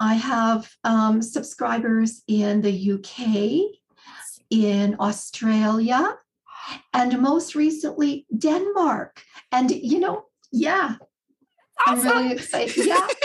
I 0.00 0.14
have 0.14 0.70
um, 0.84 1.22
subscribers 1.22 2.22
in 2.28 2.60
the 2.60 2.92
UK, 2.92 3.78
in 4.50 4.96
Australia, 5.00 6.16
and 6.92 7.18
most 7.20 7.54
recently, 7.54 8.26
Denmark. 8.36 9.22
And, 9.52 9.70
you 9.70 10.00
know, 10.00 10.24
yeah, 10.52 10.96
I'm 11.86 12.00
really 12.02 12.32
excited. 12.32 12.86
Yeah. 12.86 13.06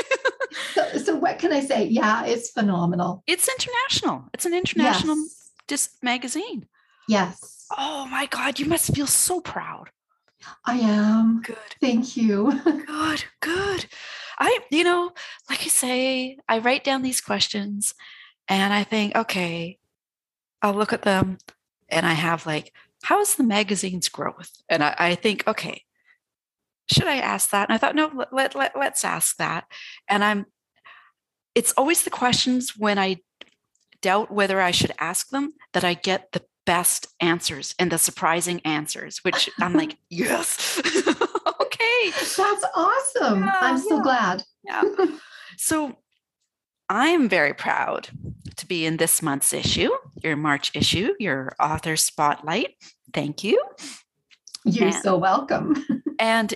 So, 0.73 0.97
so 0.97 1.15
what 1.15 1.39
can 1.39 1.53
I 1.53 1.61
say? 1.61 1.85
Yeah, 1.85 2.25
it's 2.25 2.49
phenomenal. 2.51 3.23
it's 3.25 3.47
international. 3.47 4.25
It's 4.33 4.45
an 4.45 4.53
international 4.53 5.15
Yes. 5.15 5.51
dis- 5.67 5.89
magazine. 6.01 6.67
Yes, 7.07 7.65
Oh 7.77 8.05
my 8.05 8.25
God, 8.25 8.59
you 8.59 8.65
must 8.65 8.93
feel 8.93 9.07
so 9.07 9.39
proud. 9.39 9.91
I 10.65 10.75
am. 10.79 11.41
Good, 11.41 11.57
Thank 11.79 12.17
you. 12.17 12.51
good, 12.85 13.23
good. 13.39 13.85
I, 14.41 14.57
you 14.71 14.83
know, 14.83 15.11
like 15.51 15.61
I 15.61 15.67
say, 15.67 16.37
I 16.49 16.57
write 16.57 16.83
down 16.83 17.03
these 17.03 17.21
questions 17.21 17.93
and 18.47 18.73
I 18.73 18.83
think, 18.83 19.15
okay, 19.15 19.77
I'll 20.63 20.73
look 20.73 20.93
at 20.93 21.03
them 21.03 21.37
and 21.87 22.07
I 22.07 22.13
have 22.13 22.47
like, 22.47 22.73
how's 23.03 23.35
the 23.35 23.43
magazine's 23.43 24.09
growth? 24.09 24.51
And 24.67 24.83
I, 24.83 24.95
I 24.97 25.15
think, 25.15 25.43
okay, 25.47 25.83
should 26.91 27.05
I 27.05 27.17
ask 27.17 27.51
that? 27.51 27.69
And 27.69 27.75
I 27.75 27.77
thought, 27.77 27.95
no, 27.95 28.11
let, 28.15 28.33
let, 28.33 28.55
let, 28.55 28.71
let's 28.75 29.05
ask 29.05 29.37
that. 29.37 29.65
And 30.07 30.23
I'm, 30.23 30.47
it's 31.53 31.73
always 31.73 32.03
the 32.03 32.09
questions 32.09 32.75
when 32.75 32.97
I 32.97 33.17
doubt 34.01 34.31
whether 34.31 34.59
I 34.59 34.71
should 34.71 34.91
ask 34.97 35.29
them 35.29 35.53
that 35.73 35.83
I 35.83 35.93
get 35.93 36.31
the 36.31 36.43
best 36.65 37.07
answers 37.19 37.73
and 37.79 37.91
the 37.91 37.97
surprising 37.97 38.61
answers, 38.65 39.19
which 39.23 39.49
I'm 39.61 39.73
like, 39.73 39.97
yes, 40.09 40.79
okay. 41.61 42.11
That's 42.11 42.65
awesome. 42.75 43.43
Yeah, 43.43 43.51
I'm 43.61 43.77
so 43.77 44.01
glad. 44.01 44.43
Yeah. 44.63 44.83
So 45.57 45.97
I 46.89 47.09
am 47.09 47.29
very 47.29 47.53
proud 47.53 48.09
to 48.55 48.65
be 48.65 48.85
in 48.85 48.97
this 48.97 49.21
month's 49.21 49.53
issue, 49.53 49.89
your 50.23 50.35
March 50.35 50.71
issue, 50.73 51.13
your 51.19 51.55
author 51.59 51.95
spotlight. 51.97 52.75
Thank 53.13 53.43
you. 53.43 53.61
You're 54.65 54.89
Yeah. 54.89 55.01
so 55.01 55.17
welcome. 55.17 55.85
And 56.19 56.53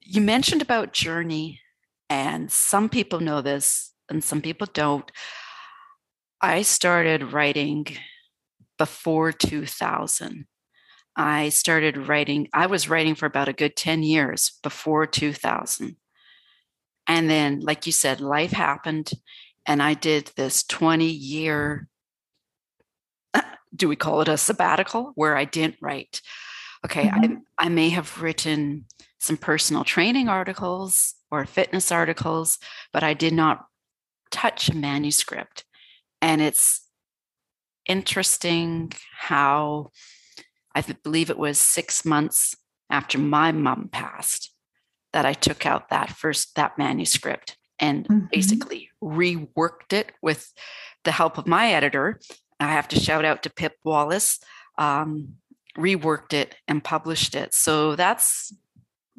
you 0.00 0.20
mentioned 0.20 0.62
about 0.62 0.92
journey, 0.92 1.60
and 2.08 2.52
some 2.52 2.88
people 2.88 3.18
know 3.18 3.40
this 3.42 3.92
and 4.08 4.22
some 4.22 4.40
people 4.40 4.68
don't. 4.72 5.10
I 6.40 6.62
started 6.62 7.32
writing 7.32 7.86
before 8.78 9.32
2000. 9.32 10.46
I 11.16 11.48
started 11.48 12.08
writing, 12.08 12.48
I 12.52 12.66
was 12.66 12.90
writing 12.90 13.14
for 13.14 13.26
about 13.26 13.48
a 13.48 13.54
good 13.54 13.74
10 13.74 14.02
years 14.02 14.58
before 14.62 15.06
2000. 15.06 15.96
And 17.06 17.30
then, 17.30 17.60
like 17.60 17.86
you 17.86 17.92
said, 17.92 18.20
life 18.20 18.50
happened, 18.50 19.12
and 19.64 19.82
I 19.82 19.94
did 19.94 20.32
this 20.36 20.62
20 20.64 21.06
year, 21.06 21.88
do 23.74 23.88
we 23.88 23.96
call 23.96 24.20
it 24.20 24.28
a 24.28 24.36
sabbatical, 24.36 25.12
where 25.14 25.36
I 25.36 25.44
didn't 25.44 25.76
write. 25.80 26.20
Okay, 26.84 27.08
Mhm. 27.08 27.40
I, 27.58 27.66
I 27.66 27.68
may 27.68 27.88
have 27.90 28.20
written 28.20 28.86
some 29.18 29.36
personal 29.36 29.84
training 29.84 30.28
articles 30.28 31.14
or 31.30 31.44
fitness 31.46 31.90
articles, 31.90 32.58
but 32.92 33.02
I 33.02 33.14
did 33.14 33.32
not 33.32 33.66
touch 34.30 34.68
a 34.68 34.76
manuscript. 34.76 35.64
And 36.20 36.42
it's 36.42 36.85
interesting 37.88 38.92
how 39.12 39.90
I 40.74 40.82
believe 40.82 41.30
it 41.30 41.38
was 41.38 41.58
six 41.58 42.04
months 42.04 42.56
after 42.90 43.18
my 43.18 43.52
mom 43.52 43.88
passed 43.90 44.52
that 45.12 45.24
I 45.24 45.32
took 45.32 45.64
out 45.64 45.88
that 45.88 46.10
first 46.10 46.54
that 46.56 46.76
manuscript 46.78 47.56
and 47.78 48.06
Mhm. 48.08 48.30
basically 48.30 48.90
reworked 49.02 49.92
it 49.92 50.12
with 50.22 50.52
the 51.04 51.12
help 51.12 51.38
of 51.38 51.46
my 51.46 51.72
editor. 51.72 52.20
I 52.60 52.68
have 52.72 52.88
to 52.88 53.00
shout 53.00 53.24
out 53.24 53.42
to 53.42 53.50
Pip 53.50 53.76
Wallace. 53.84 54.40
Um, 54.78 55.36
reworked 55.76 56.32
it 56.32 56.54
and 56.66 56.82
published 56.82 57.34
it. 57.34 57.54
So 57.54 57.96
that's, 57.96 58.52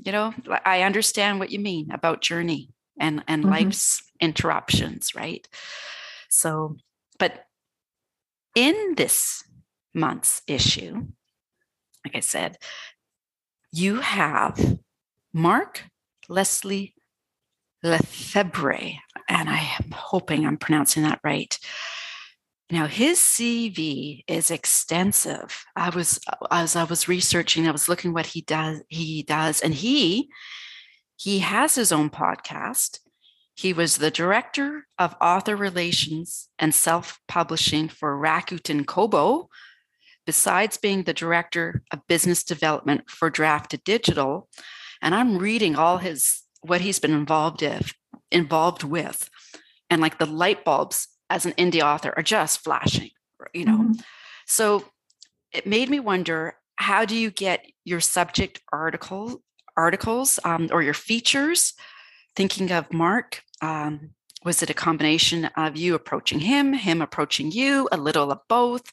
you 0.03 0.11
know, 0.11 0.33
I 0.65 0.81
understand 0.81 1.39
what 1.39 1.51
you 1.51 1.59
mean 1.59 1.91
about 1.91 2.21
journey 2.21 2.69
and 2.99 3.23
and 3.27 3.43
Mhm. 3.43 3.49
life's 3.49 4.01
interruptions, 4.19 5.13
right? 5.13 5.47
So, 6.29 6.77
but 7.19 7.46
in 8.57 8.95
this 8.97 9.43
month's 9.93 10.41
issue, 10.47 11.05
like 12.03 12.15
I 12.15 12.21
said, 12.21 12.57
you 13.71 14.01
have 14.01 14.79
Mark 15.31 15.83
Leslie 16.27 16.95
Lefebvre, 17.83 18.93
and 19.29 19.47
I 19.47 19.59
am 19.79 19.91
hoping 19.91 20.47
I'm 20.47 20.57
pronouncing 20.57 21.03
that 21.03 21.19
right. 21.23 21.55
Now 22.71 22.87
his 22.87 23.19
CV 23.19 24.23
is 24.27 24.49
extensive. 24.49 25.63
I 25.75 25.89
was 25.89 26.19
as 26.49 26.75
I 26.75 26.83
was 26.83 27.07
researching, 27.07 27.67
I 27.67 27.71
was 27.71 27.87
looking 27.87 28.11
what 28.11 28.25
he 28.25 28.41
does. 28.41 28.81
He 28.87 29.21
does, 29.21 29.61
and 29.61 29.75
he 29.75 30.29
he 31.15 31.39
has 31.39 31.75
his 31.75 31.91
own 31.91 32.09
podcast. 32.09 33.01
He 33.57 33.73
was 33.73 33.97
the 33.97 34.11
director 34.11 34.85
of 34.99 35.15
author 35.19 35.55
relations 35.55 36.47
and 36.59 36.75
self-publishing 36.75 37.89
for 37.89 38.15
Rakuten 38.15 38.85
Kobo, 38.85 39.49
besides 40.27 40.77
being 40.77 41.03
the 41.03 41.13
director 41.13 41.81
of 41.91 42.05
business 42.07 42.43
development 42.43 43.09
for 43.09 43.31
Draft2Digital. 43.31 44.43
And 45.01 45.15
I'm 45.15 45.39
reading 45.39 45.75
all 45.75 45.97
his 45.97 46.43
what 46.61 46.81
he's 46.81 46.99
been 46.99 47.13
involved 47.13 47.63
with, 47.63 47.93
involved 48.31 48.83
with, 48.83 49.27
and 49.89 50.01
like 50.01 50.19
the 50.19 50.27
light 50.27 50.63
bulbs 50.63 51.07
as 51.29 51.47
an 51.47 51.53
indie 51.53 51.83
author 51.83 52.13
are 52.15 52.23
just 52.23 52.59
flashing, 52.59 53.09
you 53.53 53.65
know. 53.65 53.79
Mm-hmm. 53.79 53.93
So 54.45 54.85
it 55.51 55.65
made 55.65 55.89
me 55.89 55.99
wonder 55.99 56.57
how 56.75 57.05
do 57.05 57.15
you 57.15 57.31
get 57.31 57.65
your 57.85 58.01
subject 58.01 58.61
article 58.71 59.41
articles 59.75 60.39
um, 60.43 60.69
or 60.71 60.83
your 60.83 60.93
features? 60.93 61.73
Thinking 62.35 62.71
of 62.71 62.93
Mark, 62.93 63.41
um, 63.61 64.11
was 64.43 64.61
it 64.63 64.69
a 64.69 64.73
combination 64.73 65.45
of 65.57 65.75
you 65.75 65.95
approaching 65.95 66.39
him, 66.39 66.73
him 66.73 67.01
approaching 67.01 67.51
you, 67.51 67.87
a 67.91 67.97
little 67.97 68.31
of 68.31 68.39
both? 68.47 68.83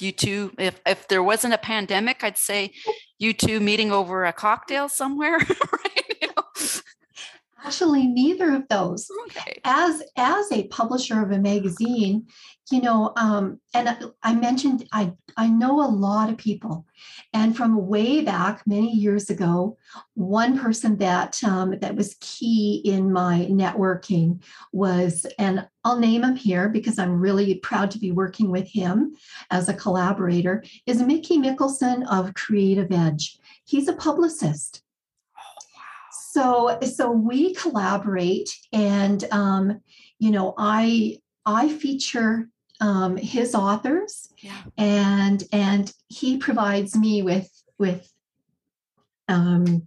You 0.00 0.10
two, 0.10 0.52
if 0.58 0.80
if 0.84 1.06
there 1.06 1.22
wasn't 1.22 1.54
a 1.54 1.58
pandemic, 1.58 2.24
I'd 2.24 2.36
say 2.36 2.72
you 3.18 3.32
two 3.32 3.60
meeting 3.60 3.92
over 3.92 4.24
a 4.24 4.32
cocktail 4.32 4.88
somewhere, 4.88 5.38
right? 5.38 6.03
Actually, 7.64 8.06
neither 8.06 8.54
of 8.54 8.68
those. 8.68 9.08
Okay. 9.26 9.58
As 9.64 10.02
as 10.16 10.52
a 10.52 10.68
publisher 10.68 11.22
of 11.22 11.30
a 11.30 11.38
magazine, 11.38 12.26
you 12.70 12.82
know, 12.82 13.12
um, 13.16 13.58
and 13.72 14.12
I 14.22 14.34
mentioned 14.34 14.86
I 14.92 15.12
I 15.38 15.48
know 15.48 15.80
a 15.80 15.88
lot 15.88 16.28
of 16.28 16.36
people, 16.36 16.84
and 17.32 17.56
from 17.56 17.88
way 17.88 18.20
back 18.20 18.66
many 18.66 18.92
years 18.92 19.30
ago, 19.30 19.78
one 20.12 20.58
person 20.58 20.98
that 20.98 21.42
um, 21.42 21.78
that 21.80 21.96
was 21.96 22.16
key 22.20 22.82
in 22.84 23.10
my 23.10 23.48
networking 23.50 24.42
was, 24.72 25.26
and 25.38 25.66
I'll 25.84 25.98
name 25.98 26.22
him 26.22 26.36
here 26.36 26.68
because 26.68 26.98
I'm 26.98 27.18
really 27.18 27.56
proud 27.56 27.90
to 27.92 27.98
be 27.98 28.12
working 28.12 28.50
with 28.50 28.68
him 28.68 29.14
as 29.50 29.70
a 29.70 29.74
collaborator, 29.74 30.62
is 30.86 31.00
Mickey 31.00 31.38
Mikkelson 31.38 32.06
of 32.10 32.34
Creative 32.34 32.92
Edge. 32.92 33.38
He's 33.64 33.88
a 33.88 33.94
publicist 33.94 34.83
so 36.34 36.78
so 36.82 37.12
we 37.12 37.54
collaborate 37.54 38.50
and 38.72 39.24
um, 39.30 39.80
you 40.18 40.32
know 40.32 40.52
i 40.58 41.16
i 41.46 41.68
feature 41.68 42.48
um, 42.80 43.16
his 43.16 43.54
authors 43.54 44.28
yeah. 44.38 44.62
and 44.76 45.44
and 45.52 45.92
he 46.08 46.36
provides 46.38 46.96
me 46.96 47.22
with 47.22 47.48
with 47.78 48.10
um 49.28 49.86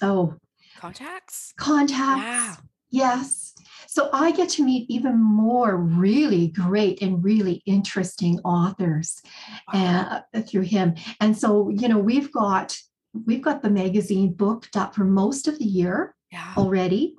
oh 0.00 0.34
contacts 0.78 1.52
contacts 1.58 2.22
yeah. 2.22 2.56
yes 2.90 3.54
so 3.86 4.08
i 4.12 4.30
get 4.30 4.48
to 4.48 4.64
meet 4.64 4.90
even 4.90 5.22
more 5.22 5.76
really 5.76 6.48
great 6.48 7.00
and 7.02 7.22
really 7.22 7.62
interesting 7.66 8.40
authors 8.40 9.22
wow. 9.72 10.22
uh, 10.34 10.40
through 10.42 10.62
him 10.62 10.94
and 11.20 11.36
so 11.36 11.68
you 11.68 11.86
know 11.86 11.98
we've 11.98 12.32
got 12.32 12.76
we've 13.24 13.42
got 13.42 13.62
the 13.62 13.70
magazine 13.70 14.32
booked 14.32 14.76
up 14.76 14.94
for 14.94 15.04
most 15.04 15.48
of 15.48 15.58
the 15.58 15.64
year 15.64 16.14
yeah. 16.30 16.54
already. 16.56 17.16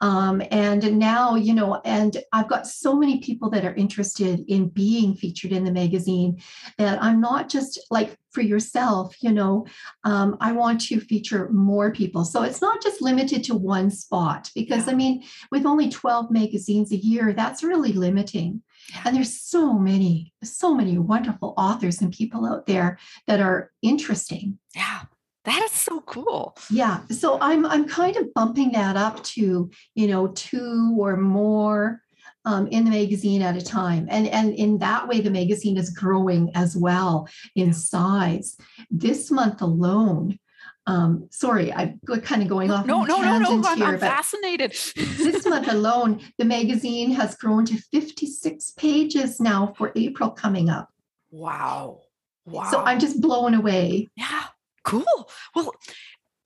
Um, 0.00 0.42
and 0.50 0.98
now, 0.98 1.34
you 1.34 1.54
know, 1.54 1.80
and 1.84 2.16
I've 2.32 2.48
got 2.48 2.66
so 2.66 2.96
many 2.96 3.18
people 3.18 3.50
that 3.50 3.64
are 3.64 3.74
interested 3.74 4.44
in 4.48 4.68
being 4.68 5.14
featured 5.14 5.52
in 5.52 5.64
the 5.64 5.72
magazine 5.72 6.40
that 6.78 7.02
I'm 7.02 7.20
not 7.20 7.48
just 7.48 7.80
like 7.90 8.16
for 8.32 8.42
yourself, 8.42 9.16
you 9.22 9.32
know, 9.32 9.66
um, 10.04 10.36
I 10.40 10.52
want 10.52 10.80
to 10.82 11.00
feature 11.00 11.48
more 11.50 11.90
people. 11.90 12.24
So 12.24 12.42
it's 12.42 12.60
not 12.60 12.82
just 12.82 13.02
limited 13.02 13.44
to 13.44 13.54
one 13.54 13.90
spot 13.90 14.50
because 14.54 14.86
yeah. 14.86 14.92
I 14.92 14.96
mean, 14.96 15.24
with 15.50 15.66
only 15.66 15.88
12 15.88 16.30
magazines 16.30 16.92
a 16.92 16.96
year, 16.96 17.32
that's 17.32 17.62
really 17.62 17.92
limiting. 17.92 18.62
Yeah. 18.90 19.02
And 19.06 19.16
there's 19.16 19.40
so 19.40 19.72
many, 19.72 20.32
so 20.44 20.74
many 20.74 20.98
wonderful 20.98 21.54
authors 21.56 22.00
and 22.00 22.12
people 22.12 22.46
out 22.46 22.66
there 22.66 22.98
that 23.26 23.40
are 23.40 23.72
interesting. 23.82 24.58
Yeah. 24.74 25.02
That 25.46 25.62
is 25.62 25.70
so 25.70 26.00
cool. 26.00 26.56
Yeah. 26.70 27.00
So 27.08 27.38
I'm 27.40 27.64
I'm 27.64 27.88
kind 27.88 28.16
of 28.16 28.34
bumping 28.34 28.72
that 28.72 28.96
up 28.96 29.22
to, 29.24 29.70
you 29.94 30.06
know, 30.08 30.26
two 30.28 30.94
or 30.98 31.16
more 31.16 32.02
um, 32.44 32.66
in 32.68 32.84
the 32.84 32.90
magazine 32.90 33.42
at 33.42 33.56
a 33.56 33.60
time. 33.60 34.06
And, 34.10 34.28
and 34.28 34.54
in 34.54 34.78
that 34.78 35.06
way, 35.08 35.20
the 35.20 35.30
magazine 35.30 35.76
is 35.76 35.90
growing 35.90 36.50
as 36.54 36.76
well 36.76 37.28
in 37.54 37.72
size. 37.72 38.56
This 38.90 39.30
month 39.30 39.60
alone, 39.60 40.38
um, 40.86 41.28
sorry, 41.30 41.72
I'm 41.72 42.00
kind 42.22 42.42
of 42.42 42.48
going 42.48 42.70
off. 42.70 42.86
No, 42.86 43.02
no, 43.02 43.20
no, 43.20 43.38
no, 43.38 43.62
I'm, 43.66 43.76
here, 43.76 43.86
I'm 43.86 43.98
fascinated. 43.98 44.70
this 44.94 45.44
month 45.48 45.68
alone, 45.68 46.20
the 46.38 46.44
magazine 46.44 47.10
has 47.10 47.34
grown 47.36 47.64
to 47.66 47.76
56 47.92 48.72
pages 48.72 49.40
now 49.40 49.74
for 49.76 49.92
April 49.96 50.30
coming 50.30 50.70
up. 50.70 50.88
Wow. 51.32 52.02
Wow. 52.44 52.70
So 52.70 52.80
I'm 52.80 53.00
just 53.00 53.20
blown 53.20 53.54
away. 53.54 54.08
Yeah 54.16 54.44
cool. 54.86 55.30
Well, 55.54 55.72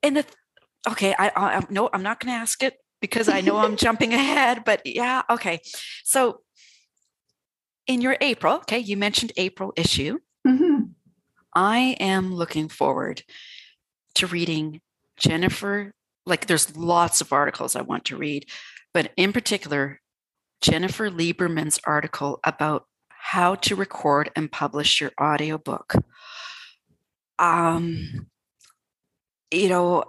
and 0.03 0.17
the 0.17 0.25
okay, 0.89 1.15
I, 1.17 1.31
I 1.35 1.65
no, 1.69 1.89
I'm 1.93 2.03
not 2.03 2.19
going 2.19 2.33
to 2.33 2.39
ask 2.39 2.61
it 2.61 2.75
because 2.99 3.29
I 3.29 3.39
know 3.39 3.57
I'm 3.57 3.75
jumping 3.77 4.13
ahead. 4.13 4.63
But 4.65 4.81
yeah, 4.85 5.21
okay. 5.29 5.61
So 6.03 6.41
in 7.87 8.01
your 8.01 8.17
April, 8.19 8.55
okay, 8.55 8.79
you 8.79 8.97
mentioned 8.97 9.31
April 9.37 9.71
issue. 9.77 10.19
Mm-hmm. 10.45 10.83
I 11.53 11.95
am 11.99 12.33
looking 12.33 12.67
forward 12.67 13.23
to 14.15 14.27
reading 14.27 14.81
Jennifer. 15.17 15.93
Like, 16.25 16.47
there's 16.47 16.75
lots 16.77 17.21
of 17.21 17.33
articles 17.33 17.75
I 17.75 17.81
want 17.81 18.05
to 18.05 18.17
read, 18.17 18.45
but 18.93 19.11
in 19.17 19.33
particular, 19.33 19.99
Jennifer 20.61 21.09
Lieberman's 21.09 21.79
article 21.85 22.39
about 22.43 22.85
how 23.09 23.55
to 23.55 23.75
record 23.75 24.31
and 24.35 24.51
publish 24.51 25.01
your 25.01 25.11
audiobook. 25.19 25.95
Um, 27.41 28.27
you 29.51 29.67
know, 29.67 30.05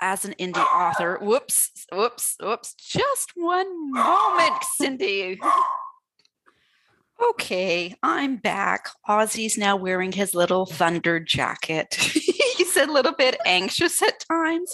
as 0.00 0.24
an 0.24 0.34
indie 0.38 0.64
author, 0.64 1.18
whoops, 1.20 1.70
whoops, 1.90 2.36
whoops, 2.40 2.74
just 2.74 3.32
one 3.34 3.92
moment, 3.92 4.62
Cindy. 4.76 5.40
Okay, 7.30 7.96
I'm 8.02 8.36
back. 8.36 8.90
Ozzy's 9.08 9.58
now 9.58 9.74
wearing 9.74 10.12
his 10.12 10.34
little 10.34 10.66
thunder 10.66 11.18
jacket. 11.18 11.94
He's 11.94 12.76
a 12.76 12.86
little 12.86 13.12
bit 13.12 13.36
anxious 13.44 14.00
at 14.02 14.20
times. 14.30 14.72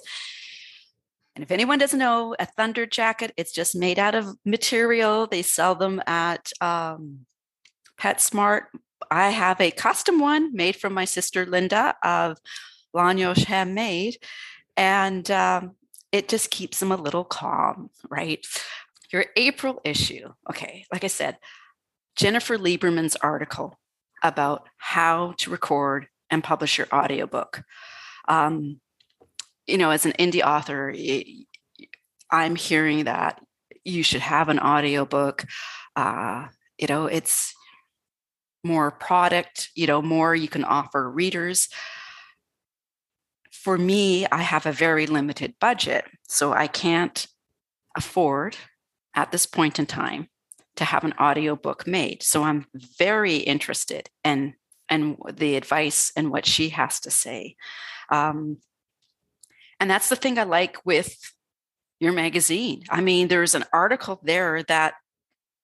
And 1.34 1.42
if 1.42 1.50
anyone 1.50 1.78
doesn't 1.78 1.98
know, 1.98 2.36
a 2.38 2.46
thunder 2.46 2.86
jacket, 2.86 3.32
it's 3.36 3.52
just 3.52 3.74
made 3.74 3.98
out 3.98 4.14
of 4.14 4.36
material. 4.44 5.26
They 5.26 5.42
sell 5.42 5.74
them 5.74 6.02
at 6.06 6.52
um, 6.60 7.20
PetSmart. 7.98 8.64
I 9.10 9.30
have 9.30 9.60
a 9.60 9.70
custom 9.70 10.18
one 10.18 10.54
made 10.54 10.76
from 10.76 10.94
my 10.94 11.04
sister 11.04 11.46
Linda 11.46 11.96
of 12.02 12.38
Lanyosh 12.94 13.44
handmade. 13.44 14.18
And 14.76 15.30
um, 15.30 15.76
it 16.12 16.28
just 16.28 16.50
keeps 16.50 16.80
them 16.80 16.92
a 16.92 16.96
little 16.96 17.24
calm, 17.24 17.90
right? 18.08 18.44
Your 19.12 19.26
April 19.36 19.80
issue. 19.84 20.32
Okay, 20.50 20.86
like 20.92 21.04
I 21.04 21.08
said, 21.08 21.38
Jennifer 22.16 22.56
Lieberman's 22.56 23.16
article 23.16 23.78
about 24.22 24.68
how 24.78 25.34
to 25.38 25.50
record 25.50 26.06
and 26.30 26.42
publish 26.42 26.78
your 26.78 26.86
audiobook. 26.92 27.62
Um, 28.28 28.80
you 29.66 29.78
know, 29.78 29.90
as 29.90 30.06
an 30.06 30.12
indie 30.12 30.44
author, 30.44 30.94
I'm 32.30 32.56
hearing 32.56 33.04
that 33.04 33.40
you 33.84 34.02
should 34.02 34.20
have 34.20 34.48
an 34.48 34.58
audiobook. 34.58 35.44
Uh, 35.94 36.46
you 36.78 36.86
know, 36.88 37.06
it's 37.06 37.54
more 38.64 38.90
product, 38.90 39.70
you 39.74 39.86
know, 39.86 40.02
more 40.02 40.34
you 40.34 40.48
can 40.48 40.64
offer 40.64 41.10
readers 41.10 41.68
for 43.64 43.78
me, 43.78 44.26
I 44.26 44.42
have 44.42 44.66
a 44.66 44.72
very 44.72 45.06
limited 45.06 45.54
budget. 45.58 46.04
So 46.28 46.52
I 46.52 46.66
can't 46.66 47.26
afford 47.96 48.58
at 49.14 49.32
this 49.32 49.46
point 49.46 49.78
in 49.78 49.86
time 49.86 50.28
to 50.76 50.84
have 50.84 51.02
an 51.02 51.14
audiobook 51.18 51.86
made. 51.86 52.22
So 52.22 52.42
I'm 52.42 52.66
very 52.98 53.36
interested 53.36 54.10
in 54.22 54.54
and 54.90 55.16
the 55.32 55.56
advice 55.56 56.12
and 56.14 56.30
what 56.30 56.44
she 56.44 56.68
has 56.68 57.00
to 57.00 57.10
say. 57.10 57.56
Um, 58.10 58.58
and 59.80 59.90
that's 59.90 60.10
the 60.10 60.16
thing 60.16 60.38
I 60.38 60.42
like 60.42 60.84
with 60.84 61.16
your 62.00 62.12
magazine. 62.12 62.82
I 62.90 63.00
mean, 63.00 63.28
there's 63.28 63.54
an 63.54 63.64
article 63.72 64.20
there 64.22 64.62
that 64.64 64.92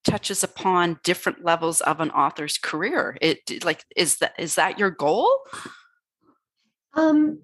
touches 0.05 0.43
upon 0.43 0.99
different 1.05 1.45
levels 1.45 1.81
of 1.83 2.01
an 2.01 2.11
author's 2.11 2.59
career. 2.59 3.17
It 3.21 3.65
like 3.65 3.85
is 3.97 4.19
that 4.19 4.35
is 4.39 4.55
that 4.55 4.79
your 4.79 4.91
goal? 4.91 5.29
Um, 6.95 7.41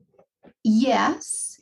yes. 0.65 1.61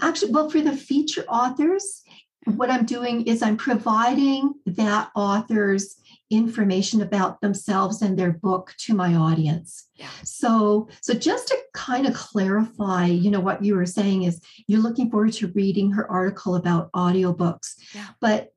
Actually, 0.00 0.32
well, 0.32 0.50
for 0.50 0.60
the 0.60 0.76
feature 0.76 1.24
authors, 1.28 2.02
what 2.46 2.70
I'm 2.70 2.86
doing 2.86 3.26
is 3.26 3.42
I'm 3.42 3.56
providing 3.56 4.54
that 4.66 5.10
author's 5.14 5.96
information 6.30 7.02
about 7.02 7.40
themselves 7.40 8.02
and 8.02 8.16
their 8.18 8.32
book 8.32 8.72
to 8.78 8.94
my 8.94 9.14
audience. 9.14 9.88
Yeah. 9.96 10.08
So, 10.22 10.88
so 11.02 11.12
just 11.12 11.48
to 11.48 11.58
kind 11.74 12.06
of 12.06 12.14
clarify, 12.14 13.06
you 13.06 13.30
know, 13.30 13.40
what 13.40 13.64
you 13.64 13.74
were 13.74 13.86
saying 13.86 14.22
is 14.22 14.40
you're 14.68 14.80
looking 14.80 15.10
forward 15.10 15.32
to 15.34 15.48
reading 15.48 15.90
her 15.90 16.10
article 16.10 16.54
about 16.54 16.90
audiobooks. 16.92 17.74
Yeah. 17.94 18.06
But 18.20 18.52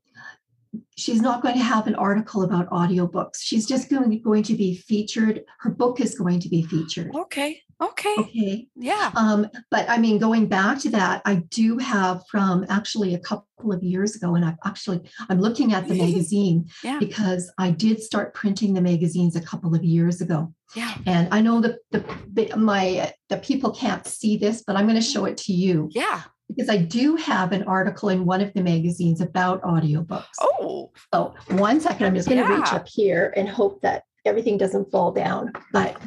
she's 0.97 1.21
not 1.21 1.41
going 1.41 1.55
to 1.55 1.63
have 1.63 1.87
an 1.87 1.95
article 1.95 2.43
about 2.43 2.69
audiobooks. 2.69 3.37
She's 3.39 3.65
just 3.65 3.89
going, 3.89 4.21
going 4.21 4.43
to 4.43 4.55
be 4.55 4.75
featured. 4.75 5.43
Her 5.59 5.69
book 5.69 5.99
is 5.99 6.15
going 6.17 6.39
to 6.41 6.49
be 6.49 6.63
featured. 6.63 7.11
Okay. 7.15 7.61
Okay. 7.81 8.15
Okay. 8.19 8.67
Yeah. 8.75 9.11
Um, 9.15 9.47
but 9.69 9.89
I 9.89 9.97
mean, 9.97 10.17
going 10.17 10.47
back 10.47 10.79
to 10.79 10.89
that, 10.91 11.21
I 11.25 11.35
do 11.49 11.77
have 11.79 12.23
from 12.29 12.65
actually 12.69 13.13
a 13.13 13.19
couple 13.19 13.73
of 13.73 13.83
years 13.83 14.15
ago, 14.15 14.35
and 14.35 14.45
I've 14.45 14.57
actually 14.63 15.01
I'm 15.29 15.41
looking 15.41 15.73
at 15.73 15.87
the 15.87 15.95
magazine 16.05 16.69
Yeah. 16.83 16.99
because 16.99 17.51
I 17.57 17.71
did 17.71 18.01
start 18.01 18.33
printing 18.33 18.73
the 18.73 18.81
magazines 18.81 19.35
a 19.35 19.41
couple 19.41 19.75
of 19.75 19.83
years 19.83 20.21
ago. 20.21 20.53
Yeah. 20.75 20.95
And 21.05 21.27
I 21.33 21.41
know 21.41 21.59
that 21.61 21.79
the, 21.91 22.03
the 22.31 22.55
my 22.55 23.13
the 23.29 23.37
people 23.37 23.71
can't 23.71 24.05
see 24.07 24.37
this, 24.37 24.63
but 24.65 24.75
I'm 24.77 24.85
going 24.85 24.95
to 24.95 25.01
show 25.01 25.25
it 25.25 25.37
to 25.37 25.53
you 25.53 25.89
Yeah. 25.91 26.21
Because 26.49 26.69
I 26.69 26.77
do 26.77 27.15
have 27.15 27.51
an 27.51 27.63
article 27.63 28.09
in 28.09 28.25
one 28.25 28.41
of 28.41 28.53
the 28.53 28.61
magazines 28.63 29.21
about 29.21 29.61
audiobooks. 29.63 30.25
Oh, 30.41 30.91
So 31.13 31.33
one 31.49 31.79
second, 31.79 32.05
I'm 32.05 32.15
just 32.15 32.29
going 32.29 32.45
to 32.45 32.53
reach 32.53 32.71
up 32.73 32.87
here 32.87 33.33
and 33.35 33.47
hope 33.49 33.81
that 33.81 34.03
everything 34.25 34.57
doesn't 34.57 34.91
fall 34.91 35.11
down. 35.11 35.51
But 35.71 35.99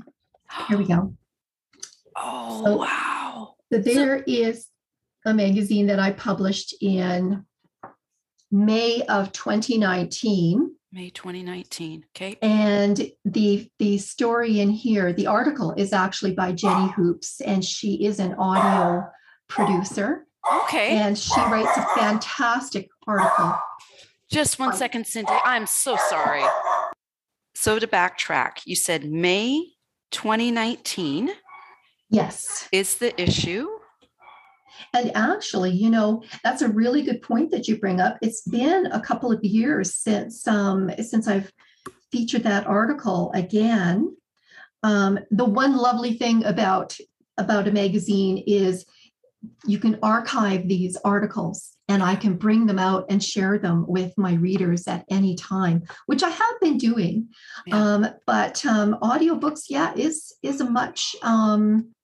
here 0.68 0.78
we 0.78 0.86
go. 0.86 1.14
Oh, 2.16 2.64
So- 2.64 2.76
wow. 2.76 3.54
So 3.72 3.78
there 3.80 4.22
is 4.28 4.68
a 5.24 5.34
magazine 5.34 5.86
that 5.86 5.98
I 5.98 6.12
published 6.12 6.74
in 6.80 7.44
May 8.52 9.02
of 9.02 9.32
2019. 9.32 10.70
May 10.92 11.10
2019. 11.10 12.04
Okay. 12.16 12.38
And 12.40 13.10
the 13.24 13.68
the 13.80 13.98
story 13.98 14.60
in 14.60 14.70
here, 14.70 15.12
the 15.12 15.26
article 15.26 15.74
is 15.76 15.92
actually 15.92 16.32
by 16.32 16.52
Jenny 16.52 16.90
Hoops, 16.96 17.40
and 17.40 17.64
she 17.64 18.04
is 18.06 18.20
an 18.20 18.34
audio 18.34 19.04
producer. 19.48 20.26
Okay. 20.64 20.96
And 20.98 21.18
she 21.18 21.40
writes 21.40 21.76
a 21.76 21.86
fantastic 21.98 22.88
article. 23.06 23.58
Just 24.30 24.58
one 24.58 24.74
second, 24.74 25.06
Cindy. 25.06 25.32
I'm 25.44 25.66
so 25.66 25.96
sorry. 26.08 26.42
So 27.54 27.78
to 27.78 27.86
backtrack, 27.86 28.58
you 28.64 28.76
said 28.76 29.04
May 29.04 29.72
2019 30.10 31.30
Yes. 32.10 32.68
is 32.72 32.96
the 32.96 33.20
issue. 33.20 33.68
And 34.92 35.10
actually, 35.14 35.72
you 35.72 35.90
know, 35.90 36.22
that's 36.44 36.62
a 36.62 36.68
really 36.68 37.02
good 37.02 37.22
point 37.22 37.50
that 37.50 37.66
you 37.66 37.78
bring 37.78 38.00
up. 38.00 38.18
It's 38.22 38.42
been 38.42 38.86
a 38.86 39.00
couple 39.00 39.32
of 39.32 39.42
years 39.42 39.94
since 39.94 40.46
um, 40.46 40.90
since 41.02 41.26
I've 41.28 41.50
featured 42.12 42.44
that 42.44 42.66
article 42.66 43.32
again. 43.34 44.16
Um, 44.82 45.18
the 45.30 45.44
one 45.44 45.76
lovely 45.76 46.14
thing 46.14 46.44
about 46.44 46.96
about 47.38 47.68
a 47.68 47.72
magazine 47.72 48.42
is 48.46 48.86
you 49.64 49.78
can 49.78 49.98
archive 50.02 50.68
these 50.68 50.96
articles 51.04 51.76
and 51.88 52.02
I 52.02 52.16
can 52.16 52.36
bring 52.36 52.66
them 52.66 52.78
out 52.78 53.06
and 53.10 53.22
share 53.22 53.58
them 53.58 53.84
with 53.86 54.12
my 54.16 54.34
readers 54.34 54.88
at 54.88 55.04
any 55.10 55.36
time, 55.36 55.84
which 56.06 56.22
I 56.22 56.30
have 56.30 56.60
been 56.60 56.78
doing. 56.78 57.28
Yeah. 57.66 57.76
Um, 57.76 58.08
but 58.26 58.64
um, 58.66 58.98
audiobooks, 59.02 59.64
yeah, 59.68 59.92
is 59.94 60.34
is 60.42 60.60
a 60.60 60.68
much 60.68 61.14
um, 61.22 61.94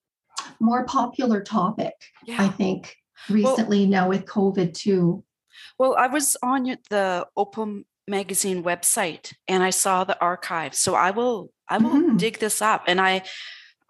more 0.61 0.85
popular 0.85 1.43
topic. 1.43 1.95
I 2.39 2.49
think 2.49 2.97
recently 3.29 3.87
now 3.87 4.09
with 4.09 4.25
COVID 4.25 4.75
too. 4.75 5.25
Well, 5.79 5.97
I 5.97 6.07
was 6.07 6.37
on 6.43 6.77
the 6.91 7.27
Opal 7.37 7.83
magazine 8.09 8.63
website 8.63 9.33
and 9.49 9.63
I 9.63 9.71
saw 9.71 10.05
the 10.05 10.21
archive. 10.21 10.75
So 10.75 10.95
I 10.95 11.11
will 11.11 11.51
I 11.69 11.79
will 11.79 11.91
Mhm. 11.91 12.19
dig 12.19 12.39
this 12.39 12.61
up 12.61 12.85
and 12.87 13.01
I 13.01 13.23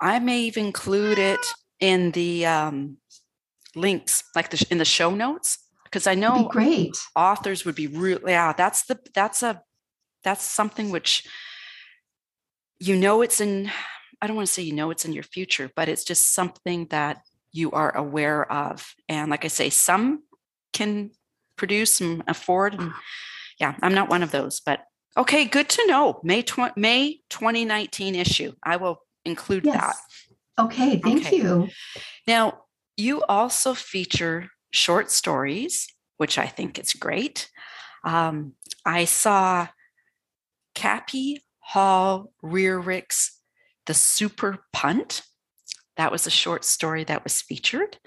I 0.00 0.18
may 0.18 0.40
even 0.42 0.66
include 0.66 1.18
it 1.18 1.44
in 1.80 2.10
the 2.12 2.46
um, 2.46 2.98
links, 3.74 4.24
like 4.34 4.50
the 4.50 4.66
in 4.70 4.78
the 4.78 4.84
show 4.84 5.10
notes, 5.14 5.58
because 5.84 6.06
I 6.06 6.14
know 6.14 6.44
be 6.44 6.48
great. 6.48 6.96
authors 7.14 7.64
would 7.64 7.74
be 7.74 7.86
really 7.86 8.32
yeah 8.32 8.52
that's 8.52 8.84
the 8.86 8.98
that's 9.14 9.42
a 9.42 9.62
that's 10.24 10.44
something 10.44 10.90
which 10.90 11.26
you 12.78 12.96
know 12.96 13.22
it's 13.22 13.40
in 13.40 13.70
i 14.20 14.26
don't 14.26 14.36
want 14.36 14.46
to 14.46 14.52
say 14.52 14.62
you 14.62 14.72
know 14.72 14.90
it's 14.90 15.04
in 15.04 15.12
your 15.12 15.22
future 15.22 15.70
but 15.76 15.88
it's 15.88 16.04
just 16.04 16.32
something 16.34 16.86
that 16.90 17.22
you 17.52 17.70
are 17.72 17.94
aware 17.96 18.50
of 18.50 18.94
and 19.08 19.30
like 19.30 19.44
i 19.44 19.48
say 19.48 19.68
some 19.70 20.22
can 20.72 21.10
produce 21.56 22.00
and 22.00 22.22
afford 22.26 22.74
and 22.74 22.92
yeah 23.60 23.74
i'm 23.82 23.94
not 23.94 24.08
one 24.08 24.22
of 24.22 24.30
those 24.30 24.60
but 24.60 24.84
okay 25.16 25.44
good 25.44 25.68
to 25.68 25.84
know 25.86 26.20
may 26.24 26.42
20 26.42 26.72
may 26.80 27.20
2019 27.30 28.14
issue 28.14 28.52
i 28.64 28.76
will 28.76 28.98
include 29.24 29.64
that 29.64 29.96
Okay, 30.58 30.98
thank 30.98 31.26
Okay. 31.26 31.36
you. 31.38 31.68
now, 32.26 32.60
you 32.96 33.22
also 33.24 33.74
feature 33.74 34.48
short 34.70 35.10
stories, 35.10 35.86
which 36.16 36.38
I 36.38 36.46
think 36.46 36.78
is 36.78 36.92
great. 36.92 37.50
Um, 38.04 38.54
I 38.84 39.04
saw 39.04 39.68
Cappy 40.74 41.42
Hall 41.60 42.32
Rearick's 42.42 43.38
The 43.86 43.94
Super 43.94 44.64
Punt. 44.72 45.22
That 45.96 46.12
was 46.12 46.26
a 46.26 46.30
short 46.30 46.64
story 46.64 47.04
that 47.04 47.24
was 47.24 47.42
featured. 47.42 47.98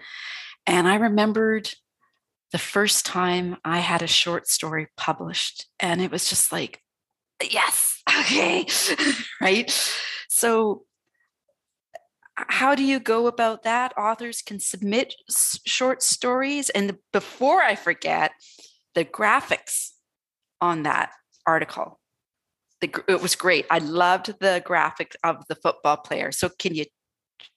And 0.66 0.88
I 0.88 0.96
remembered 0.96 1.70
the 2.52 2.58
first 2.58 3.06
time 3.06 3.58
I 3.64 3.80
had 3.80 4.02
a 4.02 4.08
short 4.08 4.48
story 4.48 4.88
published, 4.98 5.68
and 5.80 6.02
it 6.02 6.12
was 6.12 6.30
just 6.30 6.52
like, 6.52 6.82
yes, 7.44 8.02
okay, 8.10 8.66
right? 9.42 9.94
So, 10.30 10.84
how 12.36 12.76
do 12.76 12.84
you 12.84 13.00
go 13.00 13.28
about 13.28 13.64
that? 13.64 13.94
Authors 13.98 14.42
can 14.42 14.60
submit 14.60 15.16
s- 15.30 15.60
short 15.66 16.04
stories. 16.04 16.70
And 16.70 16.98
before 17.14 17.62
I 17.62 17.76
forget, 17.76 18.32
the 18.94 19.06
graphics 19.06 19.92
on 20.62 20.84
that 20.84 21.12
article, 21.48 22.00
the, 22.82 22.94
it 23.08 23.22
was 23.22 23.36
great. 23.36 23.66
I 23.70 23.80
loved 23.80 24.36
the 24.40 24.62
graphic 24.66 25.16
of 25.24 25.46
the 25.48 25.56
football 25.56 25.98
player. 25.98 26.32
So, 26.32 26.50
can 26.50 26.76
you 26.76 26.86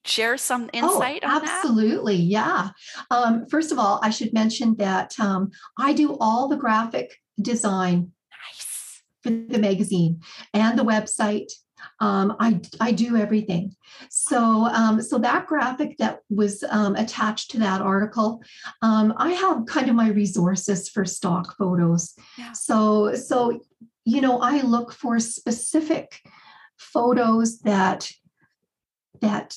share 0.05 0.37
some 0.37 0.71
insight 0.73 1.23
oh, 1.25 1.37
on 1.37 1.45
that? 1.45 1.61
absolutely. 1.65 2.17
Yeah. 2.17 2.71
Um, 3.11 3.47
first 3.47 3.73
of 3.73 3.79
all, 3.79 4.01
I 4.03 4.11
should 4.11 4.33
mention 4.33 4.77
that 4.77 5.19
um, 5.19 5.51
I 5.79 5.93
do 5.93 6.17
all 6.21 6.49
the 6.49 6.57
graphic 6.57 7.17
design 7.41 8.13
Nice. 8.47 9.03
for 9.23 9.31
the 9.31 9.59
magazine 9.59 10.21
and 10.55 10.79
the 10.79 10.85
website. 10.85 11.51
Um, 12.01 12.37
I 12.39 12.61
I 12.81 12.93
do 12.93 13.17
everything. 13.17 13.75
So 14.11 14.39
um, 14.67 15.03
so 15.03 15.19
that 15.19 15.47
graphic 15.47 15.99
that 15.99 16.21
was 16.31 16.65
um, 16.69 16.95
attached 16.97 17.51
to 17.53 17.59
that 17.59 17.81
article, 17.81 18.43
um, 18.83 19.15
I 19.17 19.33
have 19.33 19.67
kind 19.67 19.89
of 19.89 19.95
my 19.95 20.11
resources 20.11 20.89
for 20.89 21.05
stock 21.05 21.57
photos. 21.57 22.15
Yeah. 22.37 22.53
So 22.53 23.15
so 23.15 23.61
you 24.05 24.21
know 24.21 24.41
I 24.41 24.63
look 24.63 24.93
for 24.93 25.19
specific 25.21 26.21
photos 26.77 27.61
that 27.61 28.11
that 29.21 29.57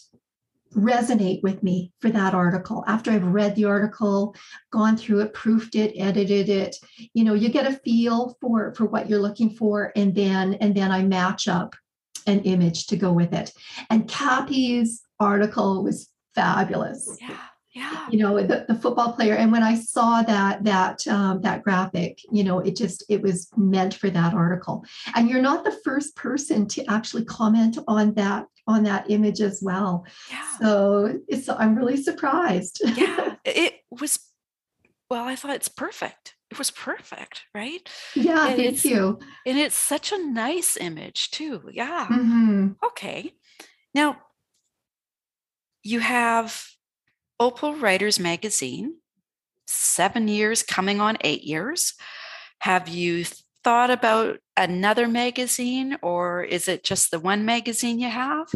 resonate 0.76 1.44
with 1.44 1.62
me 1.64 1.92
for 2.00 2.10
that 2.10 2.34
article 2.34 2.84
after 2.88 3.12
i've 3.12 3.26
read 3.26 3.56
the 3.56 3.66
article 3.66 4.34
gone 4.72 4.96
through 4.96 5.20
it 5.20 5.34
proofed 5.34 5.76
it 5.76 5.94
edited 6.00 6.48
it 6.48 6.78
you 7.14 7.26
know 7.26 7.34
you 7.34 7.50
get 7.50 7.68
a 7.68 7.76
feel 7.80 8.38
for 8.40 8.74
for 8.76 8.86
what 8.86 9.10
you're 9.10 9.20
looking 9.20 9.50
for 9.50 9.92
and 9.98 10.16
then 10.16 10.54
and 10.56 10.74
then 10.74 10.90
i 10.90 11.04
match 11.04 11.50
up 11.50 11.76
an 12.28 12.40
image 12.42 12.88
to 12.88 12.96
go 12.96 13.12
with 13.12 13.34
it 13.34 13.52
and 13.90 14.08
cappy's 14.08 15.02
article 15.20 15.84
was 15.84 16.10
fabulous 16.36 17.18
Yeah. 17.22 17.38
Yeah. 17.74 18.08
you 18.10 18.20
know 18.20 18.36
the, 18.42 18.66
the 18.68 18.76
football 18.76 19.14
player 19.14 19.36
and 19.36 19.50
when 19.52 19.64
i 19.64 19.76
saw 19.76 20.22
that 20.24 20.64
that 20.66 21.08
um, 21.08 21.40
that 21.42 21.64
graphic 21.64 22.20
you 22.30 22.44
know 22.44 22.60
it 22.60 22.76
just 22.76 23.04
it 23.08 23.22
was 23.22 23.48
meant 23.56 23.94
for 23.94 24.10
that 24.10 24.34
article 24.34 24.84
and 25.16 25.30
you're 25.30 25.42
not 25.42 25.64
the 25.64 25.78
first 25.86 26.16
person 26.18 26.68
to 26.68 26.84
actually 26.92 27.24
comment 27.24 27.78
on 27.88 28.14
that 28.16 28.46
on 28.68 28.84
that 28.84 29.10
image 29.10 29.40
as 29.42 29.62
well 29.62 30.06
Yeah. 30.30 30.44
so 30.60 31.20
it's 31.30 31.48
i'm 31.50 31.76
really 31.76 31.98
surprised 31.98 32.82
yeah. 32.96 33.36
It 33.46 33.74
was, 33.90 34.20
well, 35.12 35.26
I 35.28 35.36
thought 35.36 35.56
it's 35.56 35.68
perfect. 35.68 36.36
It 36.50 36.58
was 36.58 36.72
perfect. 36.72 37.44
Right. 37.54 37.88
yeah 38.16 38.48
And 38.48 38.56
thank 38.56 38.86
you 38.86 39.20
And 39.46 39.58
it's 39.58 39.76
such 39.76 40.14
a 40.14 40.18
nice 40.18 40.78
image, 40.78 41.32
too. 41.32 41.64
Yeah. 41.70 42.08
Mhm. 42.10 42.78
Okay. 42.82 43.34
Now, 43.94 44.22
you 45.84 46.00
have 46.00 46.64
Opal 47.42 47.76
Writers 47.76 48.20
Magazine, 48.20 49.00
seven 49.68 50.30
years 50.30 50.64
coming 50.64 51.02
on 51.02 51.18
eight 51.22 51.44
years. 51.44 51.94
Have 52.60 52.88
you 52.88 53.26
thought 53.66 53.92
about 53.92 54.40
another 54.56 55.10
magazine 55.10 55.98
or 56.02 56.42
is 56.42 56.70
it 56.70 56.86
just 56.86 57.12
the 57.12 57.20
one 57.20 57.44
magazine 57.44 58.00
you 58.00 58.10
have? 58.10 58.48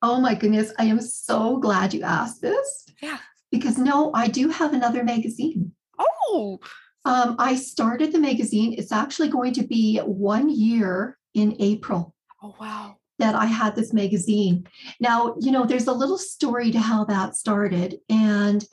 Oh 0.00 0.20
my 0.20 0.36
goodness, 0.36 0.72
I 0.78 0.84
am 0.84 1.00
so 1.00 1.56
glad 1.56 1.92
you 1.92 2.02
asked 2.02 2.40
this. 2.40 2.86
Yeah. 3.02 3.18
Because 3.50 3.78
no, 3.78 4.12
I 4.14 4.28
do 4.28 4.48
have 4.50 4.74
another 4.74 5.02
magazine. 5.02 5.72
Oh, 5.98 6.60
Um, 7.04 7.36
I 7.38 7.54
started 7.54 8.12
the 8.12 8.18
magazine. 8.18 8.74
It's 8.76 8.92
actually 8.92 9.28
going 9.28 9.54
to 9.54 9.66
be 9.66 9.98
one 9.98 10.50
year 10.50 11.18
in 11.34 11.56
April 11.58 12.14
oh 12.42 12.54
wow. 12.60 12.96
that 13.18 13.34
I 13.34 13.46
had 13.46 13.74
this 13.74 13.92
magazine. 13.92 14.66
Now, 15.00 15.36
you 15.40 15.50
know, 15.50 15.64
there's 15.64 15.86
a 15.86 15.92
little 15.92 16.18
story 16.18 16.70
to 16.72 16.78
how 16.78 17.04
that 17.06 17.36
started. 17.36 17.98
And 18.10 18.64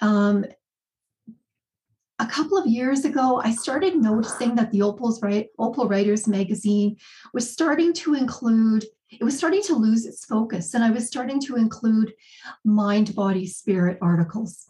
um, 0.00 0.44
a 2.18 2.26
couple 2.26 2.56
of 2.56 2.66
years 2.66 3.04
ago, 3.04 3.42
I 3.44 3.52
started 3.54 3.96
noticing 3.96 4.54
that 4.54 4.72
the 4.72 4.82
Opal's 4.82 5.20
right, 5.22 5.48
Opal 5.58 5.86
Writers 5.86 6.26
magazine 6.26 6.96
was 7.34 7.50
starting 7.50 7.92
to 7.94 8.14
include, 8.14 8.86
it 9.10 9.24
was 9.24 9.36
starting 9.36 9.62
to 9.64 9.74
lose 9.74 10.06
its 10.06 10.24
focus. 10.24 10.72
And 10.72 10.82
I 10.82 10.90
was 10.90 11.06
starting 11.06 11.40
to 11.42 11.56
include 11.56 12.14
mind, 12.64 13.14
body, 13.14 13.46
spirit 13.46 13.98
articles 14.00 14.66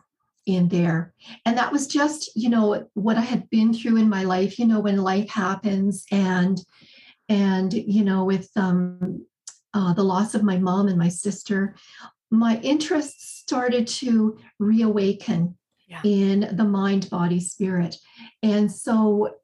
in 0.46 0.68
there. 0.68 1.12
And 1.44 1.58
that 1.58 1.72
was 1.72 1.86
just, 1.86 2.30
you 2.36 2.48
know, 2.48 2.88
what 2.94 3.16
I 3.16 3.20
had 3.20 3.50
been 3.50 3.74
through 3.74 3.96
in 3.96 4.08
my 4.08 4.22
life, 4.22 4.58
you 4.58 4.66
know, 4.66 4.80
when 4.80 4.96
life 4.98 5.28
happens 5.28 6.04
and 6.10 6.58
and 7.28 7.72
you 7.72 8.04
know, 8.04 8.24
with 8.24 8.50
um 8.56 9.26
uh, 9.74 9.92
the 9.92 10.04
loss 10.04 10.34
of 10.34 10.42
my 10.42 10.56
mom 10.56 10.88
and 10.88 10.98
my 10.98 11.08
sister, 11.08 11.74
my 12.30 12.58
interests 12.62 13.40
started 13.40 13.86
to 13.86 14.38
reawaken 14.58 15.56
Yeah. 15.88 16.00
in 16.04 16.56
the 16.56 16.64
mind, 16.64 17.10
body, 17.10 17.40
spirit. 17.40 17.96
And 18.42 18.72
so 18.72 19.34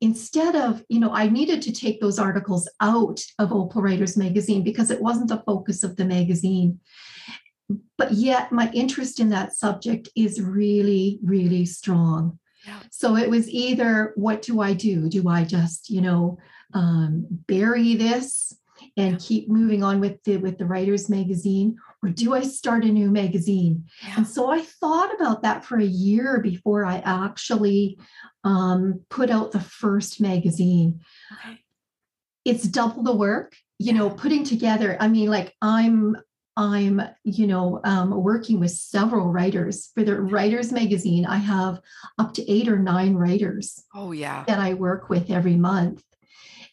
instead 0.00 0.56
of, 0.56 0.82
you 0.88 1.00
know, 1.00 1.12
I 1.12 1.28
needed 1.28 1.62
to 1.62 1.72
take 1.72 2.00
those 2.00 2.18
articles 2.18 2.68
out 2.80 3.20
of 3.38 3.52
Opal 3.52 3.82
Writers 3.82 4.16
magazine 4.16 4.62
because 4.62 4.90
it 4.90 5.00
wasn't 5.02 5.28
the 5.28 5.42
focus 5.46 5.82
of 5.82 5.96
the 5.96 6.04
magazine. 6.04 6.80
But 7.98 8.12
yet, 8.12 8.52
my 8.52 8.70
interest 8.72 9.20
in 9.20 9.30
that 9.30 9.54
subject 9.54 10.08
is 10.14 10.40
really, 10.40 11.18
really 11.22 11.64
strong. 11.64 12.38
Yeah. 12.66 12.80
So 12.90 13.16
it 13.16 13.30
was 13.30 13.48
either 13.48 14.12
what 14.16 14.42
do 14.42 14.60
I 14.60 14.74
do? 14.74 15.08
Do 15.08 15.28
I 15.28 15.44
just, 15.44 15.88
you 15.88 16.00
know, 16.00 16.38
um, 16.74 17.26
bury 17.46 17.94
this 17.94 18.52
and 18.96 19.20
keep 19.20 19.48
moving 19.48 19.82
on 19.82 20.00
with 20.00 20.22
the 20.24 20.36
with 20.38 20.58
the 20.58 20.66
writers 20.66 21.08
magazine, 21.08 21.76
or 22.02 22.10
do 22.10 22.34
I 22.34 22.42
start 22.42 22.84
a 22.84 22.88
new 22.88 23.10
magazine? 23.10 23.84
Yeah. 24.02 24.14
And 24.18 24.26
so 24.26 24.50
I 24.50 24.60
thought 24.60 25.14
about 25.14 25.42
that 25.42 25.64
for 25.64 25.78
a 25.78 25.84
year 25.84 26.40
before 26.40 26.84
I 26.84 26.98
actually 27.04 27.98
um, 28.44 29.00
put 29.10 29.30
out 29.30 29.52
the 29.52 29.60
first 29.60 30.20
magazine. 30.20 31.00
Okay. 31.32 31.58
It's 32.44 32.64
double 32.64 33.02
the 33.02 33.14
work, 33.14 33.54
you 33.78 33.92
know, 33.92 34.10
putting 34.10 34.44
together. 34.44 34.96
I 35.00 35.08
mean, 35.08 35.30
like 35.30 35.54
I'm 35.60 36.16
I'm, 36.56 37.02
you 37.24 37.46
know, 37.46 37.80
um, 37.84 38.10
working 38.22 38.60
with 38.60 38.70
several 38.70 39.30
writers 39.30 39.90
for 39.94 40.02
the 40.02 40.20
writers 40.20 40.72
magazine. 40.72 41.26
I 41.26 41.36
have 41.36 41.80
up 42.18 42.32
to 42.34 42.50
eight 42.50 42.68
or 42.68 42.78
nine 42.78 43.14
writers 43.14 43.84
Oh 43.94 44.12
yeah. 44.12 44.44
that 44.46 44.58
I 44.58 44.74
work 44.74 45.08
with 45.10 45.30
every 45.30 45.56
month. 45.56 46.02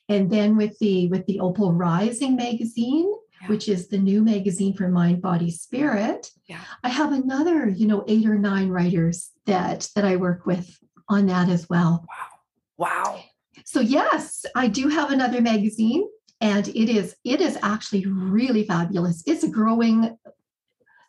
And 0.09 0.29
then 0.29 0.55
with 0.57 0.77
the 0.79 1.07
with 1.09 1.25
the 1.25 1.39
Opal 1.39 1.73
Rising 1.73 2.35
magazine, 2.35 3.11
Yeah. 3.41 3.47
which 3.49 3.67
is 3.67 3.87
the 3.89 3.97
new 3.97 4.21
magazine 4.23 4.73
for 4.73 4.87
mind, 4.87 5.21
body, 5.21 5.51
spirit, 5.51 6.29
Yeah. 6.47 6.61
I 6.83 6.89
have 6.89 7.11
another, 7.11 7.67
you 7.67 7.87
know, 7.87 8.03
eight 8.07 8.25
or 8.25 8.37
nine 8.37 8.69
writers 8.69 9.31
that 9.45 9.89
that 9.95 10.05
I 10.05 10.15
work 10.15 10.45
with 10.45 10.77
on 11.09 11.25
that 11.27 11.49
as 11.49 11.67
well. 11.69 12.05
Wow. 12.07 12.29
Wow. 12.77 13.23
So 13.65 13.79
yes, 13.81 14.45
I 14.55 14.67
do 14.67 14.87
have 14.87 15.11
another 15.11 15.41
magazine 15.41 16.07
and 16.43 16.67
it 16.67 16.89
is 16.89 17.15
it 17.23 17.39
is 17.41 17.57
actually 17.63 18.05
really 18.05 18.65
fabulous. 18.65 19.23
It's 19.25 19.47
growing 19.47 20.17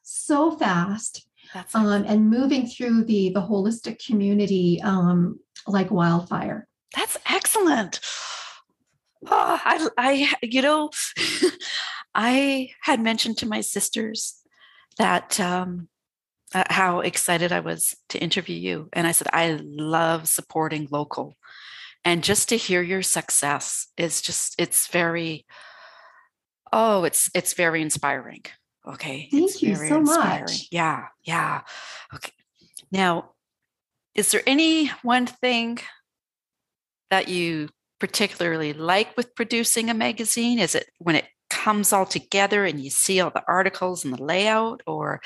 so 0.05 0.53
fast 0.53 1.27
That's 1.53 1.75
um, 1.75 2.05
and 2.07 2.31
moving 2.31 2.67
through 2.67 3.05
the 3.05 3.31
the 3.31 3.43
holistic 3.43 4.05
community 4.05 4.81
um, 4.83 5.41
like 5.67 5.91
wildfire. 5.91 6.69
That's 6.95 7.19
excellent. 7.29 8.01
Oh, 9.27 9.61
I, 9.65 9.89
I, 9.97 10.33
you 10.43 10.63
know, 10.63 10.91
I 12.15 12.71
had 12.83 13.01
mentioned 13.01 13.39
to 13.39 13.49
my 13.49 13.63
sisters 13.63 14.41
that 14.99 15.41
um, 15.41 15.89
uh, 16.55 16.65
how 16.69 17.01
excited 17.01 17.51
I 17.51 17.61
was 17.61 17.97
to 18.11 18.19
interview 18.19 18.57
you, 18.57 18.89
and 18.93 19.07
I 19.07 19.13
said 19.13 19.27
I 19.33 19.59
love 19.61 20.29
supporting 20.29 20.87
local, 20.93 21.37
and 22.05 22.23
just 22.23 22.49
to 22.51 22.57
hear 22.57 22.83
your 22.83 23.03
success 23.03 23.89
is 23.97 24.21
just 24.21 24.55
it's 24.59 24.89
very, 24.89 25.47
oh, 26.73 27.05
it's 27.05 27.31
it's 27.35 27.55
very 27.55 27.81
inspiring. 27.83 28.45
Okay, 28.87 29.29
Thank 29.31 29.45
it's 29.45 29.63
you 29.63 29.75
very 29.75 29.89
so 29.89 29.99
inspiring. 30.01 30.41
much. 30.43 30.69
Yeah, 30.71 31.07
yeah. 31.25 31.63
Okay, 32.15 32.33
now, 32.93 33.31
is 34.15 34.31
there 34.31 34.43
any 34.47 34.89
one 35.03 35.27
thing 35.27 35.79
that 37.11 37.29
you 37.29 37.71
particularly 37.99 38.73
like 38.73 39.17
with 39.17 39.35
producing 39.35 39.89
a 39.89 39.95
magazine? 39.95 40.59
Is 40.59 40.75
it 40.75 40.91
when 40.99 41.17
it 41.17 41.27
comes 41.49 41.93
all 41.93 42.05
together 42.05 42.65
and 42.65 42.81
you 42.81 42.91
see 42.91 43.21
all 43.21 43.31
the 43.31 43.45
articles 43.49 44.05
and 44.05 44.13
the 44.13 44.23
layout, 44.23 44.83
or 44.87 45.21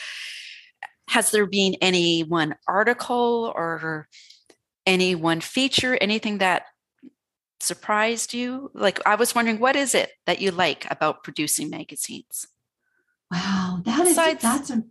has 1.08 1.30
there 1.30 1.46
been 1.46 1.74
any 1.80 2.20
one 2.20 2.54
article 2.68 3.52
or 3.56 4.06
any 4.88 5.14
one 5.14 5.40
feature, 5.40 5.96
anything 6.00 6.38
that 6.38 6.62
surprised 7.60 8.32
you? 8.34 8.70
Like, 8.74 9.00
I 9.06 9.14
was 9.16 9.34
wondering, 9.34 9.60
what 9.60 9.76
is 9.76 9.94
it 9.94 10.10
that 10.26 10.40
you 10.40 10.50
like 10.50 10.90
about 10.90 11.22
producing 11.22 11.70
magazines 11.70 12.46
Wow, 13.30 13.82
that 13.84 14.00
is 14.06 14.08
Besides- 14.16 14.42
that's 14.42 14.70
a 14.70 14.82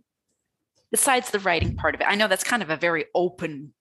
besides 0.92 1.30
the 1.30 1.40
writing 1.40 1.74
part 1.74 1.94
of 1.96 2.00
it? 2.00 2.06
I 2.08 2.14
know 2.14 2.28
that's 2.28 2.44
kind 2.44 2.62
of 2.62 2.70
a 2.70 2.76
very 2.76 3.06
open. 3.14 3.74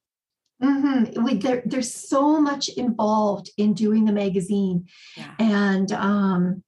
mhm. 0.61 1.23
We, 1.23 1.35
there, 1.35 1.61
there's 1.63 1.93
so 1.93 2.41
much 2.41 2.67
involved 2.69 3.51
in 3.57 3.73
doing 3.75 4.05
the 4.05 4.11
magazine, 4.11 4.87
Yeah. 5.15 5.31
and 5.37 5.91
um, 5.91 6.63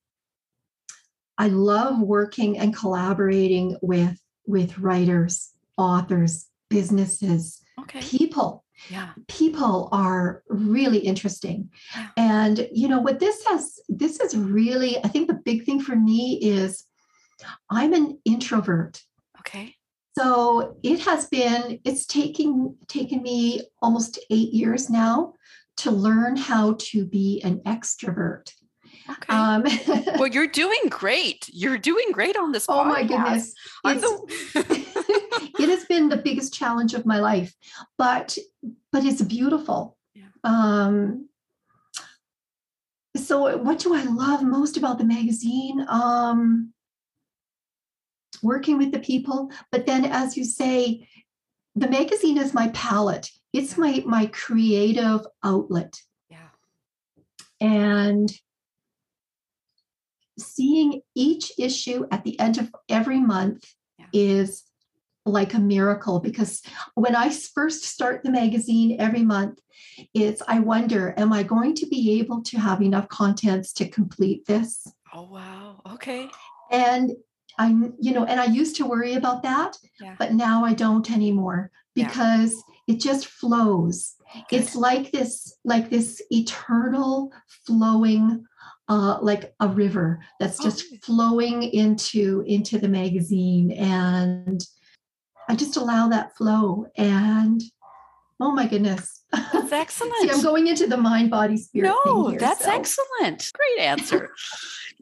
I 1.39 1.47
love 1.47 1.99
working 1.99 2.59
and 2.59 2.75
collaborating 2.75 3.77
with 3.81 4.19
with 4.45 4.77
writers, 4.77 5.51
authors, 5.77 6.47
businesses, 6.69 7.61
Okay. 7.79 8.01
people. 8.01 8.63
Yeah. 8.89 9.09
People 9.27 9.89
are 9.91 10.43
really 10.49 10.99
interesting, 10.99 11.69
Yeah. 11.95 12.07
and 12.17 12.67
you 12.71 12.87
know 12.87 12.99
what 12.99 13.19
this 13.19 13.45
has. 13.45 13.79
This 13.87 14.19
is 14.19 14.35
really, 14.35 14.97
I 15.03 15.07
think, 15.07 15.27
the 15.27 15.35
big 15.45 15.65
thing 15.65 15.79
for 15.81 15.95
me 15.95 16.39
is 16.41 16.85
I'm 17.69 17.93
an 17.93 18.19
introvert. 18.25 19.01
Okay. 19.39 19.75
So 20.17 20.77
it 20.83 20.99
has 21.01 21.27
been, 21.27 21.79
it's 21.85 22.05
taking 22.05 22.75
taken 22.87 23.21
me 23.21 23.61
almost 23.81 24.19
eight 24.29 24.51
years 24.53 24.89
now 24.89 25.33
to 25.77 25.91
learn 25.91 26.35
how 26.35 26.75
to 26.79 27.05
be 27.05 27.41
an 27.43 27.59
extrovert. 27.65 28.51
Okay. 29.09 29.33
Um, 29.33 29.63
well, 30.19 30.27
you're 30.27 30.47
doing 30.47 30.81
great. 30.89 31.47
You're 31.53 31.77
doing 31.77 32.07
great 32.11 32.35
on 32.37 32.51
this. 32.51 32.65
oh 32.67 32.83
my 32.83 33.03
goodness. 33.03 33.53
The- 33.83 34.55
it 35.59 35.69
has 35.69 35.85
been 35.85 36.09
the 36.09 36.17
biggest 36.17 36.53
challenge 36.53 36.93
of 36.93 37.05
my 37.05 37.19
life, 37.19 37.53
but 37.97 38.37
but 38.91 39.05
it's 39.05 39.21
beautiful. 39.21 39.97
Yeah. 40.13 40.23
Um, 40.43 41.29
so 43.15 43.57
what 43.57 43.79
do 43.79 43.93
I 43.95 44.03
love 44.03 44.43
most 44.43 44.77
about 44.77 44.97
the 44.97 45.03
magazine? 45.05 45.85
Um, 45.89 46.73
working 48.41 48.77
with 48.77 48.91
the 48.91 48.99
people, 48.99 49.51
but 49.71 49.85
then 49.85 50.05
as 50.05 50.37
you 50.37 50.45
say, 50.45 51.07
the 51.75 51.89
magazine 51.89 52.37
is 52.37 52.53
my 52.53 52.69
palette. 52.69 53.29
It's 53.53 53.77
my 53.77 54.03
my 54.05 54.27
creative 54.27 55.25
outlet. 55.43 56.01
yeah. 56.29 56.49
and 57.59 58.31
seeing 60.37 61.01
each 61.15 61.51
issue 61.57 62.05
at 62.11 62.23
the 62.23 62.39
end 62.39 62.57
of 62.57 62.71
every 62.87 63.19
month 63.19 63.65
Yeah. 63.97 64.05
is 64.13 64.63
like 65.29 65.53
a 65.53 65.59
miracle 65.59 66.19
because 66.19 66.61
when 66.95 67.15
I 67.15 67.29
first 67.29 67.83
start 67.83 68.23
the 68.23 68.31
magazine 68.31 68.99
every 68.99 69.23
month, 69.23 69.59
it's 70.13 70.41
I 70.47 70.59
wonder, 70.59 71.13
am 71.17 71.33
I 71.33 71.43
going 71.43 71.75
to 71.75 71.87
be 71.87 72.19
able 72.19 72.41
to 72.43 72.57
have 72.59 72.81
enough 72.81 73.07
contents 73.09 73.73
to 73.73 73.87
complete 73.87 74.45
this? 74.45 74.87
Oh 75.13 75.23
wow. 75.23 75.81
Okay. 75.93 76.29
And 76.71 77.11
I, 77.57 77.69
you 77.99 78.13
know, 78.13 78.25
and 78.25 78.39
I 78.39 78.45
used 78.45 78.75
to 78.77 78.85
worry 78.85 79.15
about 79.15 79.43
that, 79.43 79.77
Yeah. 79.99 80.15
but 80.17 80.33
now 80.33 80.63
I 80.63 80.73
don't 80.73 81.09
anymore 81.11 81.71
Yeah. 81.95 82.07
because 82.07 82.63
it 82.87 82.99
just 82.99 83.25
flows 83.27 84.15
Good. 84.49 84.61
it's 84.61 84.75
like 84.75 85.11
this 85.11 85.57
like 85.65 85.89
this 85.89 86.21
eternal 86.29 87.31
flowing 87.65 88.45
uh 88.87 89.17
like 89.21 89.53
a 89.59 89.67
river 89.67 90.19
that's 90.39 90.59
just 90.59 90.85
Okay. 90.85 90.99
flowing 91.03 91.63
into 91.63 92.43
into 92.47 92.77
the 92.77 92.87
magazine 92.87 93.71
and 93.71 94.63
i 95.49 95.55
just 95.55 95.75
allow 95.77 96.07
that 96.07 96.35
flow 96.37 96.85
and 96.97 97.61
Oh 98.41 98.53
my 98.53 98.67
goodness. 98.67 99.25
That's 99.33 99.73
excellent. 99.73 100.15
See, 100.21 100.29
I'm 100.31 100.41
going 100.41 100.67
into 100.67 100.87
the 100.87 100.95
mind, 100.95 101.29
body, 101.29 101.57
spirit. 101.57 101.89
No, 101.89 102.29
here, 102.29 102.39
that's 102.39 102.63
so. 102.63 102.71
excellent. 102.71 103.51
Great 103.53 103.79
answer. 103.85 104.29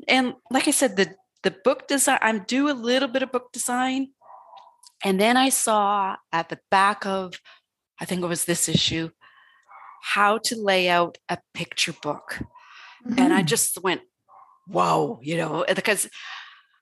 and 0.07 0.33
like 0.49 0.67
I 0.67 0.71
said, 0.71 0.97
the 0.97 1.13
the 1.43 1.51
book 1.63 1.88
design, 1.88 2.17
I'm 2.23 2.43
do 2.47 2.67
a 2.67 2.73
little 2.73 3.07
bit 3.07 3.21
of 3.21 3.31
book 3.31 3.51
design. 3.51 4.10
And 5.05 5.21
then 5.21 5.38
I 5.38 5.49
saw 5.49 6.15
at 6.33 6.49
the 6.49 6.57
back 6.71 7.05
of, 7.05 7.39
I 8.01 8.05
think 8.05 8.23
it 8.23 8.27
was 8.27 8.45
this 8.45 8.67
issue, 8.67 9.12
how 10.01 10.39
to 10.39 10.55
lay 10.60 10.89
out 10.89 11.19
a 11.29 11.38
picture 11.53 11.93
book. 11.93 12.39
And 13.19 13.31
I 13.31 13.43
Mhm. 13.43 13.47
just 13.53 13.77
went, 13.83 14.01
whoa, 14.65 15.19
you 15.21 15.38
know, 15.38 15.63
because 15.75 16.10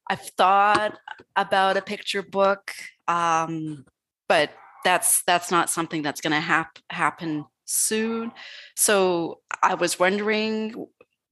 I've 0.09 0.25
thought 0.37 0.97
about 1.35 1.75
a 1.75 1.81
picture 1.81 2.23
book, 2.23 2.71
um, 3.07 3.85
but 4.27 4.51
that's 4.83 5.23
that's 5.25 5.51
not 5.51 5.69
something 5.69 6.01
that's 6.01 6.21
going 6.21 6.33
to 6.33 6.39
hap- 6.39 6.79
happen 6.89 7.45
soon. 7.65 8.31
So 8.75 9.39
I 9.61 9.75
was 9.75 9.99
wondering. 9.99 10.87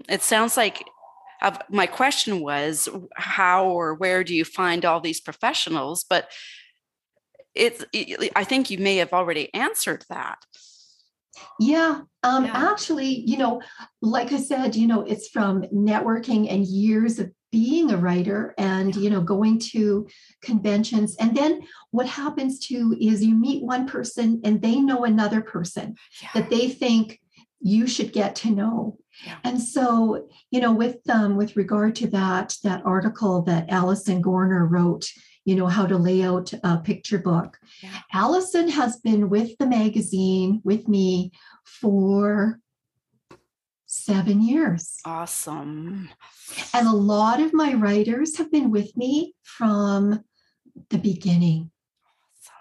It 0.09 0.21
sounds 0.21 0.57
like 0.57 0.83
uh, 1.41 1.57
my 1.69 1.85
question 1.85 2.41
was 2.41 2.89
how 3.15 3.65
or 3.65 3.93
where 3.93 4.23
do 4.23 4.35
you 4.35 4.43
find 4.43 4.83
all 4.83 4.99
these 4.99 5.21
professionals? 5.21 6.03
But 6.03 6.29
it's 7.55 7.85
I 8.35 8.43
think 8.43 8.69
you 8.69 8.79
may 8.79 8.97
have 8.97 9.13
already 9.13 9.53
answered 9.53 10.03
that. 10.09 10.39
Yeah, 11.59 12.01
um, 12.23 12.45
Yeah. 12.45 12.71
actually, 12.71 13.07
you 13.07 13.37
know, 13.37 13.61
like 14.01 14.31
I 14.31 14.37
said, 14.37 14.75
you 14.75 14.87
know, 14.87 15.01
it's 15.01 15.29
from 15.29 15.63
networking 15.63 16.51
and 16.51 16.65
years 16.65 17.19
of 17.19 17.31
being 17.53 17.91
a 17.91 17.97
writer 17.97 18.55
and, 18.57 18.95
you 18.95 19.09
know, 19.11 19.21
going 19.21 19.59
to 19.59 20.07
conventions. 20.41 21.15
And 21.19 21.37
then 21.37 21.61
what 21.91 22.07
happens 22.07 22.59
too 22.59 22.97
is 22.99 23.23
you 23.23 23.35
meet 23.35 23.63
one 23.63 23.87
person 23.87 24.41
and 24.43 24.59
they 24.59 24.79
know 24.79 25.05
another 25.05 25.41
person 25.41 25.95
Yeah. 26.21 26.29
that 26.33 26.49
they 26.49 26.67
think 26.67 27.21
you 27.61 27.85
should 27.87 28.11
get 28.11 28.35
to 28.37 28.49
know. 28.49 28.97
Yeah. 29.23 29.37
And 29.43 29.61
so, 29.61 30.27
you 30.49 30.59
know, 30.59 30.73
with 30.73 30.97
um, 31.09 31.37
with 31.37 31.55
regard 31.55 31.95
to 31.97 32.07
that 32.07 32.55
that 32.63 32.81
article 32.85 33.43
that 33.43 33.69
Allison 33.69 34.21
Gorner 34.23 34.67
wrote, 34.69 35.05
you 35.45 35.55
know, 35.55 35.67
how 35.67 35.85
to 35.85 35.95
lay 35.97 36.23
out 36.23 36.51
a 36.63 36.77
picture 36.79 37.19
book. 37.19 37.59
Yeah. 37.83 37.99
Allison 38.11 38.67
has 38.69 38.97
been 38.97 39.29
with 39.29 39.51
the 39.59 39.67
magazine 39.67 40.59
with 40.63 40.87
me 40.87 41.31
for 41.81 42.59
seven 44.03 44.41
years. 44.41 44.99
Awesome. 45.05 46.09
And 46.73 46.87
a 46.87 46.91
lot 46.91 47.39
of 47.39 47.53
my 47.53 47.73
writers 47.73 48.37
have 48.37 48.51
been 48.51 48.71
with 48.71 48.95
me 48.97 49.33
from 49.43 50.23
the 50.89 50.97
beginning. 50.97 51.71
Awesome. 52.05 52.53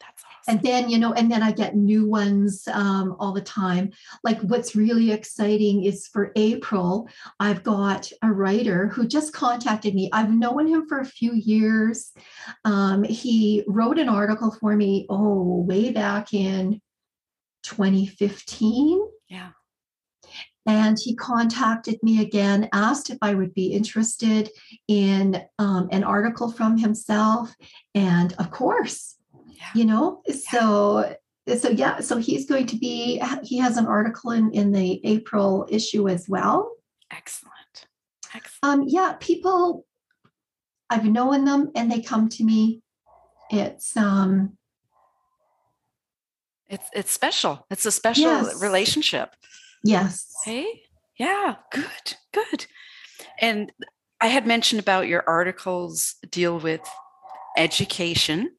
That's 0.00 0.24
awesome. 0.24 0.54
And 0.54 0.62
then, 0.62 0.88
you 0.88 0.98
know, 0.98 1.12
and 1.12 1.30
then 1.30 1.42
I 1.42 1.52
get 1.52 1.76
new 1.76 2.08
ones 2.08 2.68
um, 2.72 3.16
all 3.18 3.32
the 3.32 3.40
time. 3.40 3.90
Like 4.24 4.40
what's 4.40 4.76
really 4.76 5.10
exciting 5.12 5.84
is 5.84 6.06
for 6.06 6.32
April, 6.36 7.08
I've 7.40 7.62
got 7.62 8.10
a 8.22 8.32
writer 8.32 8.88
who 8.88 9.06
just 9.06 9.32
contacted 9.32 9.94
me. 9.94 10.08
I've 10.12 10.32
known 10.32 10.66
him 10.66 10.86
for 10.88 11.00
a 11.00 11.04
few 11.04 11.32
years. 11.34 12.12
Um, 12.64 13.04
he 13.04 13.64
wrote 13.66 13.98
an 13.98 14.08
article 14.08 14.50
for 14.50 14.74
me, 14.76 15.06
oh, 15.10 15.62
way 15.62 15.90
back 15.90 16.32
in 16.32 16.80
2015. 17.64 19.00
Yeah. 19.28 19.50
And 20.66 20.98
he 20.98 21.14
contacted 21.14 21.98
me 22.02 22.20
again, 22.20 22.68
asked 22.72 23.10
if 23.10 23.18
I 23.22 23.34
would 23.34 23.54
be 23.54 23.68
interested 23.72 24.50
in 24.88 25.42
um, 25.58 25.88
an 25.92 26.02
article 26.04 26.50
from 26.50 26.76
himself. 26.76 27.54
And 27.94 28.32
of 28.38 28.50
course, 28.50 29.16
Yeah. 29.48 29.64
you 29.74 29.84
know, 29.84 30.22
so 30.28 31.14
so 31.58 31.68
yeah, 31.68 32.00
so 32.00 32.16
he's 32.18 32.46
going 32.46 32.66
to 32.66 32.76
be 32.76 33.22
he 33.44 33.58
has 33.58 33.76
an 33.76 33.86
article 33.86 34.32
in, 34.32 34.50
in 34.52 34.72
the 34.72 35.00
April 35.04 35.66
issue 35.70 36.08
as 36.08 36.28
well. 36.28 36.72
Excellent. 37.12 37.86
Excellent. 38.34 38.80
Um, 38.80 38.84
yeah, 38.88 39.14
people 39.20 39.86
I've 40.90 41.04
known 41.04 41.44
them 41.44 41.70
and 41.76 41.90
they 41.90 42.00
come 42.00 42.28
to 42.30 42.44
me. 42.44 42.82
It's 43.50 43.96
um 43.96 44.58
It's 46.68 46.88
it's 46.92 47.12
special. 47.12 47.64
It's 47.70 47.86
a 47.86 47.92
special 47.92 48.24
Yes. 48.42 48.60
relationship. 48.60 49.36
Yes. 49.86 50.26
Hey, 50.44 50.82
yeah, 51.18 51.56
good, 51.72 52.14
good. 52.32 52.66
And 53.40 53.72
I 54.20 54.28
had 54.28 54.46
mentioned 54.46 54.80
about 54.80 55.08
your 55.08 55.24
articles 55.26 56.16
deal 56.30 56.58
with 56.58 56.80
education, 57.56 58.50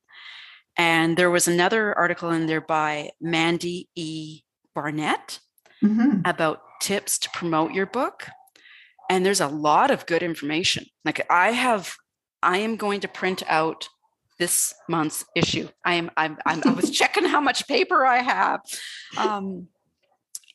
and 0.77 1.17
there 1.17 1.29
was 1.31 1.47
another 1.47 1.97
article 1.97 2.31
in 2.31 2.45
there 2.47 2.61
by 2.61 3.11
Mandy 3.21 3.89
E. 3.95 4.41
Barnett 4.75 5.39
Mhm. 5.83 6.21
about 6.27 6.61
tips 6.81 7.17
to 7.19 7.29
promote 7.31 7.71
your 7.73 7.85
book. 7.85 8.27
And 9.09 9.25
there's 9.25 9.41
a 9.41 9.47
lot 9.47 9.89
of 9.91 10.05
good 10.05 10.21
information. 10.21 10.85
Like 11.05 11.25
I 11.31 11.51
have, 11.51 11.95
I 12.43 12.57
am 12.57 12.75
going 12.75 12.99
to 13.01 13.07
print 13.07 13.41
out 13.47 13.87
this 14.37 14.73
month's 14.89 15.25
issue. 15.35 15.69
I 15.85 15.93
am, 15.95 16.11
I'm, 16.17 16.37
I'm 16.45 16.61
I 16.65 16.71
was 16.73 16.91
checking 16.99 17.25
how 17.25 17.39
much 17.41 17.67
paper 17.67 18.05
I 18.05 18.21
have. 18.21 18.59
Um, 19.17 19.67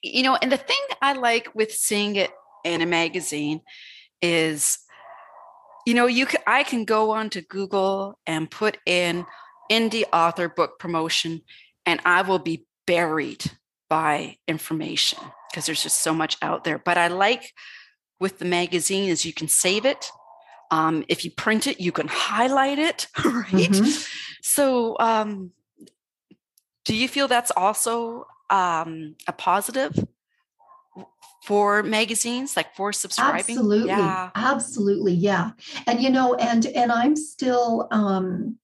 you 0.02 0.22
know, 0.22 0.36
and 0.36 0.50
the 0.50 0.56
thing 0.56 0.80
I 1.00 1.12
like 1.14 1.54
with 1.54 1.72
seeing 1.72 2.16
it 2.16 2.30
in 2.64 2.80
a 2.82 2.86
magazine 2.86 3.60
is, 4.20 4.78
you 5.86 5.94
know, 5.94 6.06
you 6.06 6.26
can, 6.26 6.40
I 6.46 6.62
can 6.64 6.84
go 6.84 7.10
onto 7.12 7.40
Google 7.40 8.18
and 8.26 8.50
put 8.50 8.78
in 8.86 9.24
indie 9.70 10.04
author 10.12 10.48
book 10.48 10.78
promotion, 10.78 11.42
and 11.86 12.00
I 12.04 12.22
will 12.22 12.38
be 12.38 12.66
buried 12.86 13.44
by 13.88 14.36
information 14.48 15.18
because 15.50 15.66
there's 15.66 15.82
just 15.82 16.02
so 16.02 16.14
much 16.14 16.36
out 16.42 16.64
there. 16.64 16.78
But 16.78 16.98
I 16.98 17.08
like 17.08 17.52
with 18.20 18.38
the 18.38 18.44
magazine 18.44 19.08
is 19.08 19.24
you 19.24 19.32
can 19.32 19.48
save 19.48 19.84
it. 19.84 20.10
Um, 20.70 21.04
if 21.08 21.24
you 21.24 21.30
print 21.30 21.66
it, 21.66 21.80
you 21.80 21.92
can 21.92 22.08
highlight 22.08 22.78
it, 22.78 23.06
right? 23.24 23.52
Mhm. 23.52 24.08
So, 24.42 24.96
um, 24.98 25.52
do 26.84 26.96
you 26.96 27.08
feel 27.08 27.28
that's 27.28 27.52
also 27.56 28.26
um, 28.52 29.16
a 29.26 29.32
positive 29.32 29.98
for 31.44 31.82
magazines, 31.82 32.56
like 32.56 32.74
for 32.76 32.92
subscribing? 32.92 33.56
Absolutely. 33.56 33.88
Yeah. 33.88 34.30
Absolutely. 34.34 35.14
Yeah. 35.14 35.50
And 35.86 36.00
you 36.00 36.10
know, 36.10 36.34
and 36.34 36.66
and 36.66 36.92
I'm 36.92 37.16
still 37.16 37.88
um 37.90 38.58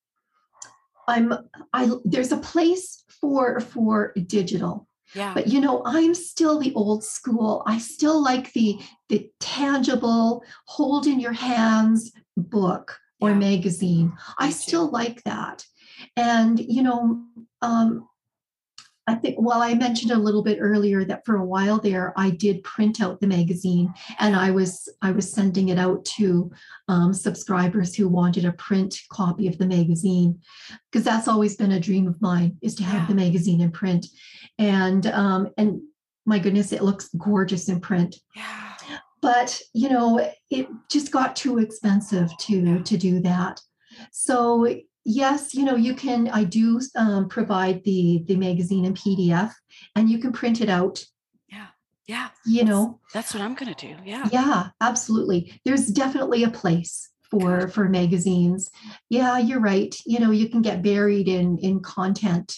I'm 1.09 1.33
I 1.73 1.91
there's 2.05 2.33
a 2.33 2.37
place 2.37 3.05
for 3.21 3.61
for 3.61 4.13
digital. 4.27 4.87
Yeah. 5.15 5.33
But 5.35 5.49
you 5.49 5.61
know, 5.61 5.83
I'm 5.87 6.15
still 6.15 6.59
the 6.61 6.75
old 6.75 7.03
school. 7.03 7.63
I 7.67 7.79
still 7.79 8.23
like 8.23 8.53
the 8.53 8.79
the 9.09 9.31
tangible 9.41 10.45
hold 10.67 11.07
in 11.07 11.19
your 11.19 11.33
hands 11.33 12.13
book 12.37 12.99
or 13.21 13.31
Yeah. 13.31 13.39
magazine. 13.39 14.13
I 14.39 14.49
Me 14.49 14.53
too. 14.53 14.59
still 14.59 14.91
like 14.91 15.25
that. 15.25 15.65
And 16.17 16.61
you 16.61 16.83
know, 16.83 17.25
um 17.63 18.07
I 19.09 19.15
think, 19.15 19.37
well, 19.39 19.63
I 19.63 19.75
mentioned 19.75 20.13
a 20.13 20.19
little 20.19 20.43
bit 20.43 20.59
earlier 20.61 21.05
that 21.05 21.25
for 21.25 21.37
a 21.37 21.45
while 21.45 21.79
there, 21.79 22.13
I 22.17 22.31
did 22.31 22.63
print 22.63 23.01
out 23.01 23.21
the 23.21 23.27
magazine, 23.27 23.93
and 24.19 24.37
I 24.37 24.51
was 24.51 24.89
I 25.03 25.11
was 25.13 25.33
sending 25.33 25.71
it 25.71 25.79
out 25.79 26.05
to 26.17 26.51
um, 26.89 27.15
subscribers 27.15 27.95
who 27.95 28.09
wanted 28.09 28.45
a 28.45 28.53
print 28.53 29.01
copy 29.11 29.49
of 29.49 29.57
the 29.59 29.67
magazine, 29.67 30.41
because 30.93 31.05
that's 31.05 31.29
always 31.29 31.57
been 31.57 31.73
a 31.73 31.81
dream 31.81 32.07
of 32.07 32.21
mine 32.21 32.59
is 32.63 32.75
to 32.77 32.85
have 32.85 33.03
Yeah. 33.03 33.07
the 33.09 33.15
magazine 33.15 33.61
in 33.61 33.71
print, 33.73 34.07
and 34.59 35.07
um, 35.07 35.49
and 35.57 35.81
my 36.27 36.39
goodness, 36.39 36.73
it 36.73 36.83
looks 36.85 37.09
gorgeous 37.17 37.69
in 37.69 37.81
print. 37.81 38.17
yeah. 38.37 38.75
But 39.21 39.61
you 39.75 39.89
know, 39.89 40.21
it 40.51 40.69
just 40.91 41.11
got 41.11 41.35
too 41.35 41.59
expensive 41.59 42.31
to 42.47 42.83
to 42.83 42.97
do 42.97 43.21
that. 43.21 43.61
So 44.13 44.67
yes, 45.09 45.55
you 45.55 45.65
know, 45.65 45.77
you 45.77 45.95
can. 45.95 46.29
I 46.29 46.45
do 46.45 46.81
um, 46.97 47.29
provide 47.29 47.83
the 47.85 48.23
the 48.27 48.37
magazine 48.37 48.85
in 48.85 48.95
PDF, 48.95 49.53
and 49.97 50.09
you 50.11 50.19
can 50.19 50.33
print 50.33 50.61
it 50.61 50.69
out. 50.69 51.03
Yeah. 51.49 51.67
Yeah 52.07 52.29
you 52.47 52.65
know, 52.65 53.01
That's 53.13 53.35
what 53.35 53.43
I'm 53.43 53.55
going 53.55 53.75
to 53.75 53.87
do. 53.87 53.95
Yeah. 54.05 54.29
yeah, 54.33 54.69
absolutely. 54.81 55.61
There's 55.65 55.87
definitely 55.89 56.45
a 56.45 56.51
place 56.51 57.11
for 57.31 57.69
for 57.69 57.89
magazines. 57.89 58.71
Yeah, 59.11 59.39
you're 59.39 59.61
right. 59.61 59.95
You 60.07 60.19
know, 60.19 60.31
you 60.31 60.49
can 60.49 60.63
get 60.63 60.83
buried 60.83 61.29
in 61.29 61.59
in 61.59 61.81
content 61.81 62.55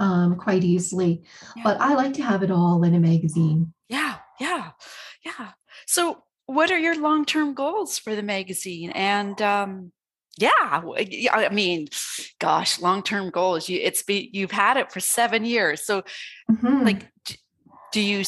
um, 0.00 0.36
quite 0.36 0.64
easily, 0.64 1.22
Yeah. 1.56 1.62
but 1.64 1.80
I 1.80 1.94
like 1.94 2.14
to 2.14 2.22
have 2.22 2.42
it 2.42 2.50
all 2.50 2.82
in 2.84 2.94
a 2.94 3.00
magazine. 3.00 3.72
Yeah, 3.88 4.16
yeah, 4.40 4.70
yeah. 5.24 5.52
So, 5.86 6.22
what 6.46 6.70
are 6.70 6.78
your 6.78 6.96
long-term 7.00 7.54
goals 7.54 7.98
for 7.98 8.14
the 8.14 8.22
magazine? 8.22 8.90
And 8.90 9.40
um, 9.40 9.92
yeah, 10.38 10.82
i 11.32 11.48
mean, 11.52 11.88
gosh, 12.38 12.80
long-term 12.80 13.30
goals. 13.30 13.68
You, 13.68 13.78
it's 13.82 14.02
be 14.02 14.30
you've 14.32 14.50
had 14.52 14.76
it 14.76 14.92
for 14.92 15.00
seven 15.00 15.44
years. 15.44 15.84
So, 15.86 16.02
Mhm. 16.50 16.84
like, 16.84 17.08
do 17.92 18.00
you 18.00 18.24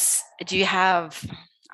do 0.47 0.57
you 0.57 0.65
have 0.65 1.23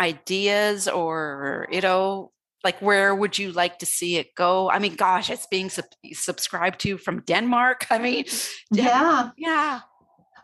ideas 0.00 0.88
or 0.88 1.66
you 1.70 1.80
know? 1.80 2.30
Like 2.64 2.80
where 2.80 3.14
would 3.14 3.38
you 3.38 3.52
like 3.52 3.78
to 3.80 3.86
see 3.86 4.16
it 4.16 4.34
go? 4.34 4.70
I 4.70 4.78
mean, 4.78 4.94
gosh, 4.96 5.28
it's 5.28 5.46
being 5.46 5.68
sub- 5.68 5.84
subscribed 6.14 6.80
to 6.80 6.96
from 6.96 7.20
Denmark. 7.26 7.86
I 7.90 7.98
mean, 7.98 8.24
yeah. 8.72 9.30
yeah, 9.36 9.80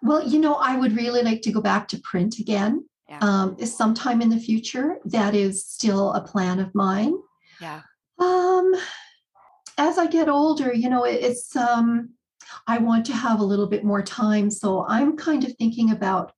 Well, 0.03 0.29
you 0.29 0.39
know, 0.39 0.55
I 0.55 0.77
would 0.77 0.95
really 0.97 1.23
like 1.23 1.41
to 1.43 1.51
go 1.53 1.63
back 1.63 1.89
to 1.89 1.99
print 2.11 2.39
again. 2.39 2.85
Yeah. 3.09 3.19
Um, 3.23 3.57
sometime 3.65 4.21
in 4.23 4.29
the 4.29 4.39
future. 4.39 4.99
That 5.07 5.35
is 5.35 5.65
still 5.65 6.13
a 6.13 6.21
plan 6.21 6.61
of 6.61 6.75
mine. 6.75 7.15
Yeah. 7.61 7.81
Um, 8.19 8.75
as 9.81 9.97
I 9.97 10.07
get 10.07 10.29
older, 10.29 10.75
you 10.75 10.91
know, 10.91 11.05
it's 11.05 11.57
um, 11.57 12.11
I 12.67 12.77
want 12.79 13.07
to 13.07 13.15
have 13.15 13.41
a 13.41 13.45
little 13.45 13.67
bit 13.67 13.83
more 13.83 14.03
time. 14.03 14.51
So 14.51 14.85
I'm 14.87 15.17
kind 15.17 15.43
of 15.43 15.57
thinking 15.57 15.91
about 15.91 16.33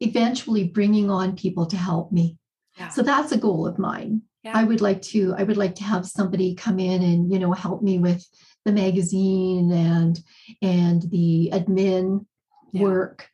eventually 0.00 0.64
bringing 0.64 1.10
on 1.10 1.34
people 1.34 1.66
to 1.66 1.76
help 1.76 2.12
me. 2.12 2.38
Yeah. 2.76 2.88
So 2.90 3.02
that's 3.02 3.32
a 3.32 3.36
goal 3.36 3.66
of 3.66 3.80
mine. 3.80 4.22
Yeah. 4.44 4.52
I 4.54 4.62
would 4.62 4.80
like 4.80 5.02
to, 5.02 5.34
I 5.36 5.42
would 5.42 5.56
like 5.56 5.74
to 5.76 5.84
have 5.84 6.06
somebody 6.06 6.54
come 6.54 6.78
in 6.78 7.02
and, 7.02 7.32
you 7.32 7.40
know, 7.40 7.52
help 7.52 7.82
me 7.82 7.98
with 7.98 8.24
the 8.64 8.70
magazine 8.70 9.72
and 9.72 10.20
and 10.62 11.02
the 11.10 11.50
admin 11.52 12.26
Yeah. 12.72 12.82
work 12.82 13.28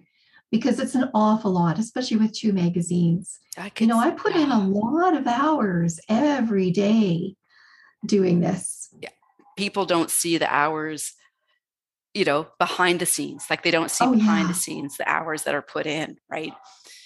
because 0.50 0.78
it's 0.78 0.94
an 0.94 1.10
awful 1.12 1.50
lot, 1.50 1.78
especially 1.78 2.16
with 2.16 2.32
two 2.32 2.54
magazines. 2.54 3.40
I 3.58 3.70
You 3.78 3.88
know, 3.88 3.98
I 3.98 4.10
put 4.12 4.34
in 4.34 4.50
a 4.50 4.66
lot 4.66 5.14
of 5.14 5.26
hours 5.26 6.00
every 6.08 6.70
day 6.70 7.36
doing 8.06 8.40
this. 8.40 8.88
People 9.56 9.86
don't 9.86 10.10
see 10.10 10.38
the 10.38 10.52
hours 10.52 11.12
you 12.14 12.24
know 12.24 12.46
behind 12.58 13.00
the 13.00 13.06
scenes 13.06 13.46
like 13.50 13.62
they 13.62 13.70
don't 13.70 13.90
see 13.90 14.04
Oh, 14.04 14.12
behind 14.12 14.42
yeah. 14.42 14.48
the 14.48 14.54
scenes 14.54 14.96
the 14.96 15.08
hours 15.08 15.42
that 15.44 15.54
are 15.54 15.62
put 15.62 15.86
in 15.86 16.16
right 16.30 16.52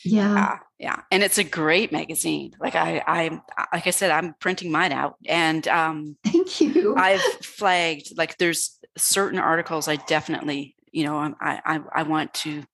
Yeah. 0.04 0.34
yeah 0.34 0.58
yeah 0.78 1.00
and 1.10 1.22
it's 1.22 1.38
a 1.38 1.44
great 1.44 1.92
magazine 1.92 2.52
like 2.60 2.74
i 2.74 3.02
i 3.06 3.40
like 3.72 3.86
i 3.86 3.90
said 3.90 4.10
i'm 4.10 4.34
printing 4.38 4.70
mine 4.70 4.92
out 4.92 5.16
and 5.26 5.66
um 5.68 6.16
Thank 6.24 6.60
you. 6.60 6.94
i've 6.96 7.22
flagged 7.42 8.16
like 8.18 8.36
there's 8.38 8.78
certain 8.98 9.38
articles 9.38 9.88
i 9.88 9.96
definitely 9.96 10.76
you 10.92 11.04
know 11.04 11.18
I'm- 11.18 11.36
i 11.40 11.60
i 11.64 11.80
i 12.00 12.02
want 12.02 12.34
to 12.44 12.64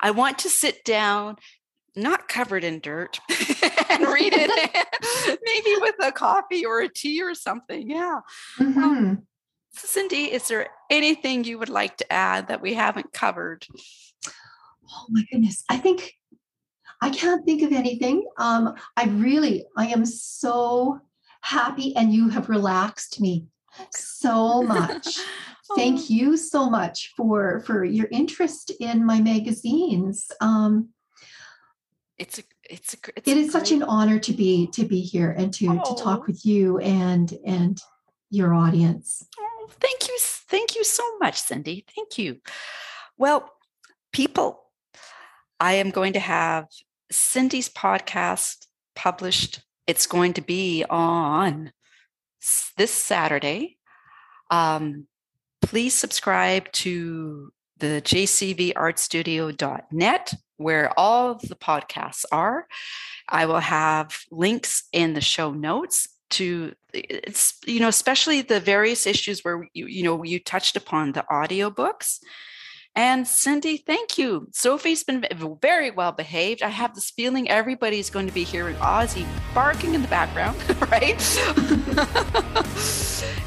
i 0.00 0.10
want 0.10 0.38
to 0.40 0.48
sit 0.48 0.84
down 0.84 1.36
not 1.96 2.28
covered 2.28 2.62
in 2.64 2.78
dirt 2.80 3.18
and 3.90 4.06
read 4.06 4.32
it 4.32 4.48
maybe 4.48 4.70
with 4.72 4.84
a 4.84 5.17
coffee 6.18 6.64
or 6.70 6.80
a 6.80 6.88
tea 7.00 7.22
or 7.22 7.34
something 7.34 7.88
yeah 7.98 8.20
Mhm. 8.58 9.22
Cindy, 9.70 10.24
is 10.36 10.48
there 10.48 10.66
anything 10.90 11.44
you 11.44 11.56
would 11.60 11.68
like 11.68 11.96
to 11.98 12.12
add 12.12 12.48
that 12.48 12.60
we 12.60 12.74
haven't 12.74 13.12
covered? 13.12 13.66
Oh 14.90 15.06
my 15.08 15.22
goodness. 15.30 15.62
I 15.68 15.76
think 15.84 16.14
I 17.00 17.10
can't 17.10 17.44
think 17.46 17.62
of 17.62 17.72
anything. 17.72 18.26
Um, 18.38 18.74
I 18.96 19.04
really, 19.04 19.56
I 19.76 19.86
am 19.96 20.04
so 20.04 20.98
happy 21.42 21.94
and 21.94 22.12
you 22.12 22.28
have 22.30 22.48
relaxed 22.48 23.20
me 23.20 23.46
so 23.92 24.62
much. 24.62 25.06
Oh, 25.70 25.76
Thank 25.76 26.08
you 26.08 26.38
so 26.38 26.70
much 26.70 27.12
for 27.14 27.60
for 27.66 27.84
your 27.84 28.08
interest 28.10 28.72
in 28.80 29.04
my 29.04 29.20
magazines. 29.20 30.18
Um, 30.40 30.94
It's 32.16 32.38
a, 32.38 32.42
it's 32.68 32.94
it's 33.16 33.26
it 33.28 33.50
such 33.50 33.72
an 33.72 33.82
honor 33.82 34.18
to 34.18 34.32
be 34.32 34.66
to 34.72 34.84
be 34.84 35.00
here 35.00 35.34
and 35.36 35.52
to 35.54 35.66
to 35.66 35.80
Oh. 35.86 35.94
talk 35.96 36.26
with 36.26 36.44
you 36.44 36.78
and 36.78 37.32
and 37.46 37.80
your 38.30 38.52
audience. 38.54 39.26
Oh, 39.38 39.68
thank 39.80 40.06
you, 40.08 40.16
thank 40.20 40.76
you 40.76 40.84
so 40.84 41.02
much, 41.18 41.40
Cindy. 41.40 41.84
Thank 41.94 42.18
you. 42.18 42.40
Well, 43.16 43.50
people, 44.12 44.60
I 45.58 45.72
am 45.74 45.90
going 45.90 46.12
to 46.12 46.20
have 46.20 46.66
Cindy's 47.10 47.70
podcast 47.70 48.66
published. 48.94 49.62
It's 49.86 50.06
going 50.06 50.34
to 50.34 50.42
be 50.42 50.84
on 50.90 51.72
this 52.76 52.90
Saturday. 52.92 53.78
Um, 54.50 55.06
please 55.62 55.94
subscribe 55.94 56.70
to 56.72 57.50
the 57.78 58.02
jcvartstudio.net 58.04 60.34
where 60.58 60.92
all 60.98 61.30
of 61.30 61.40
the 61.40 61.54
podcasts 61.54 62.24
are. 62.30 62.66
I 63.28 63.46
will 63.46 63.60
have 63.60 64.18
links 64.30 64.84
in 64.92 65.14
the 65.14 65.20
show 65.20 65.52
notes 65.52 66.08
to 66.30 66.74
it's 66.92 67.54
you 67.66 67.80
know 67.80 67.88
especially 67.88 68.42
the 68.42 68.60
various 68.60 69.06
issues 69.06 69.40
where 69.40 69.66
you 69.72 69.86
you 69.86 70.02
know 70.02 70.22
you 70.22 70.38
touched 70.38 70.76
upon 70.76 71.12
the 71.12 71.24
audiobooks 71.30 72.18
and 72.94 73.26
cindy 73.26 73.78
thank 73.78 74.18
you 74.18 74.46
sophie's 74.52 75.04
been 75.04 75.24
very 75.62 75.90
well 75.90 76.12
behaved 76.12 76.62
i 76.62 76.68
have 76.68 76.94
this 76.94 77.10
feeling 77.10 77.48
everybody's 77.48 78.10
going 78.10 78.26
to 78.26 78.32
be 78.34 78.44
hearing 78.44 78.76
ozzy 78.76 79.26
barking 79.54 79.94
in 79.94 80.02
the 80.02 80.08
background 80.08 80.54
right 80.90 81.20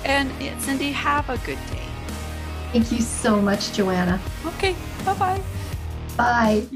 and 0.06 0.32
cindy 0.60 0.92
have 0.92 1.30
a 1.30 1.38
good 1.46 1.60
day 1.72 1.78
Thank 2.72 2.90
you 2.94 3.02
so 3.02 3.42
much, 3.42 3.74
Joanna. 3.74 4.20
okay 4.46 4.76
bye-bye 5.06 5.42
Bye. 6.18 6.68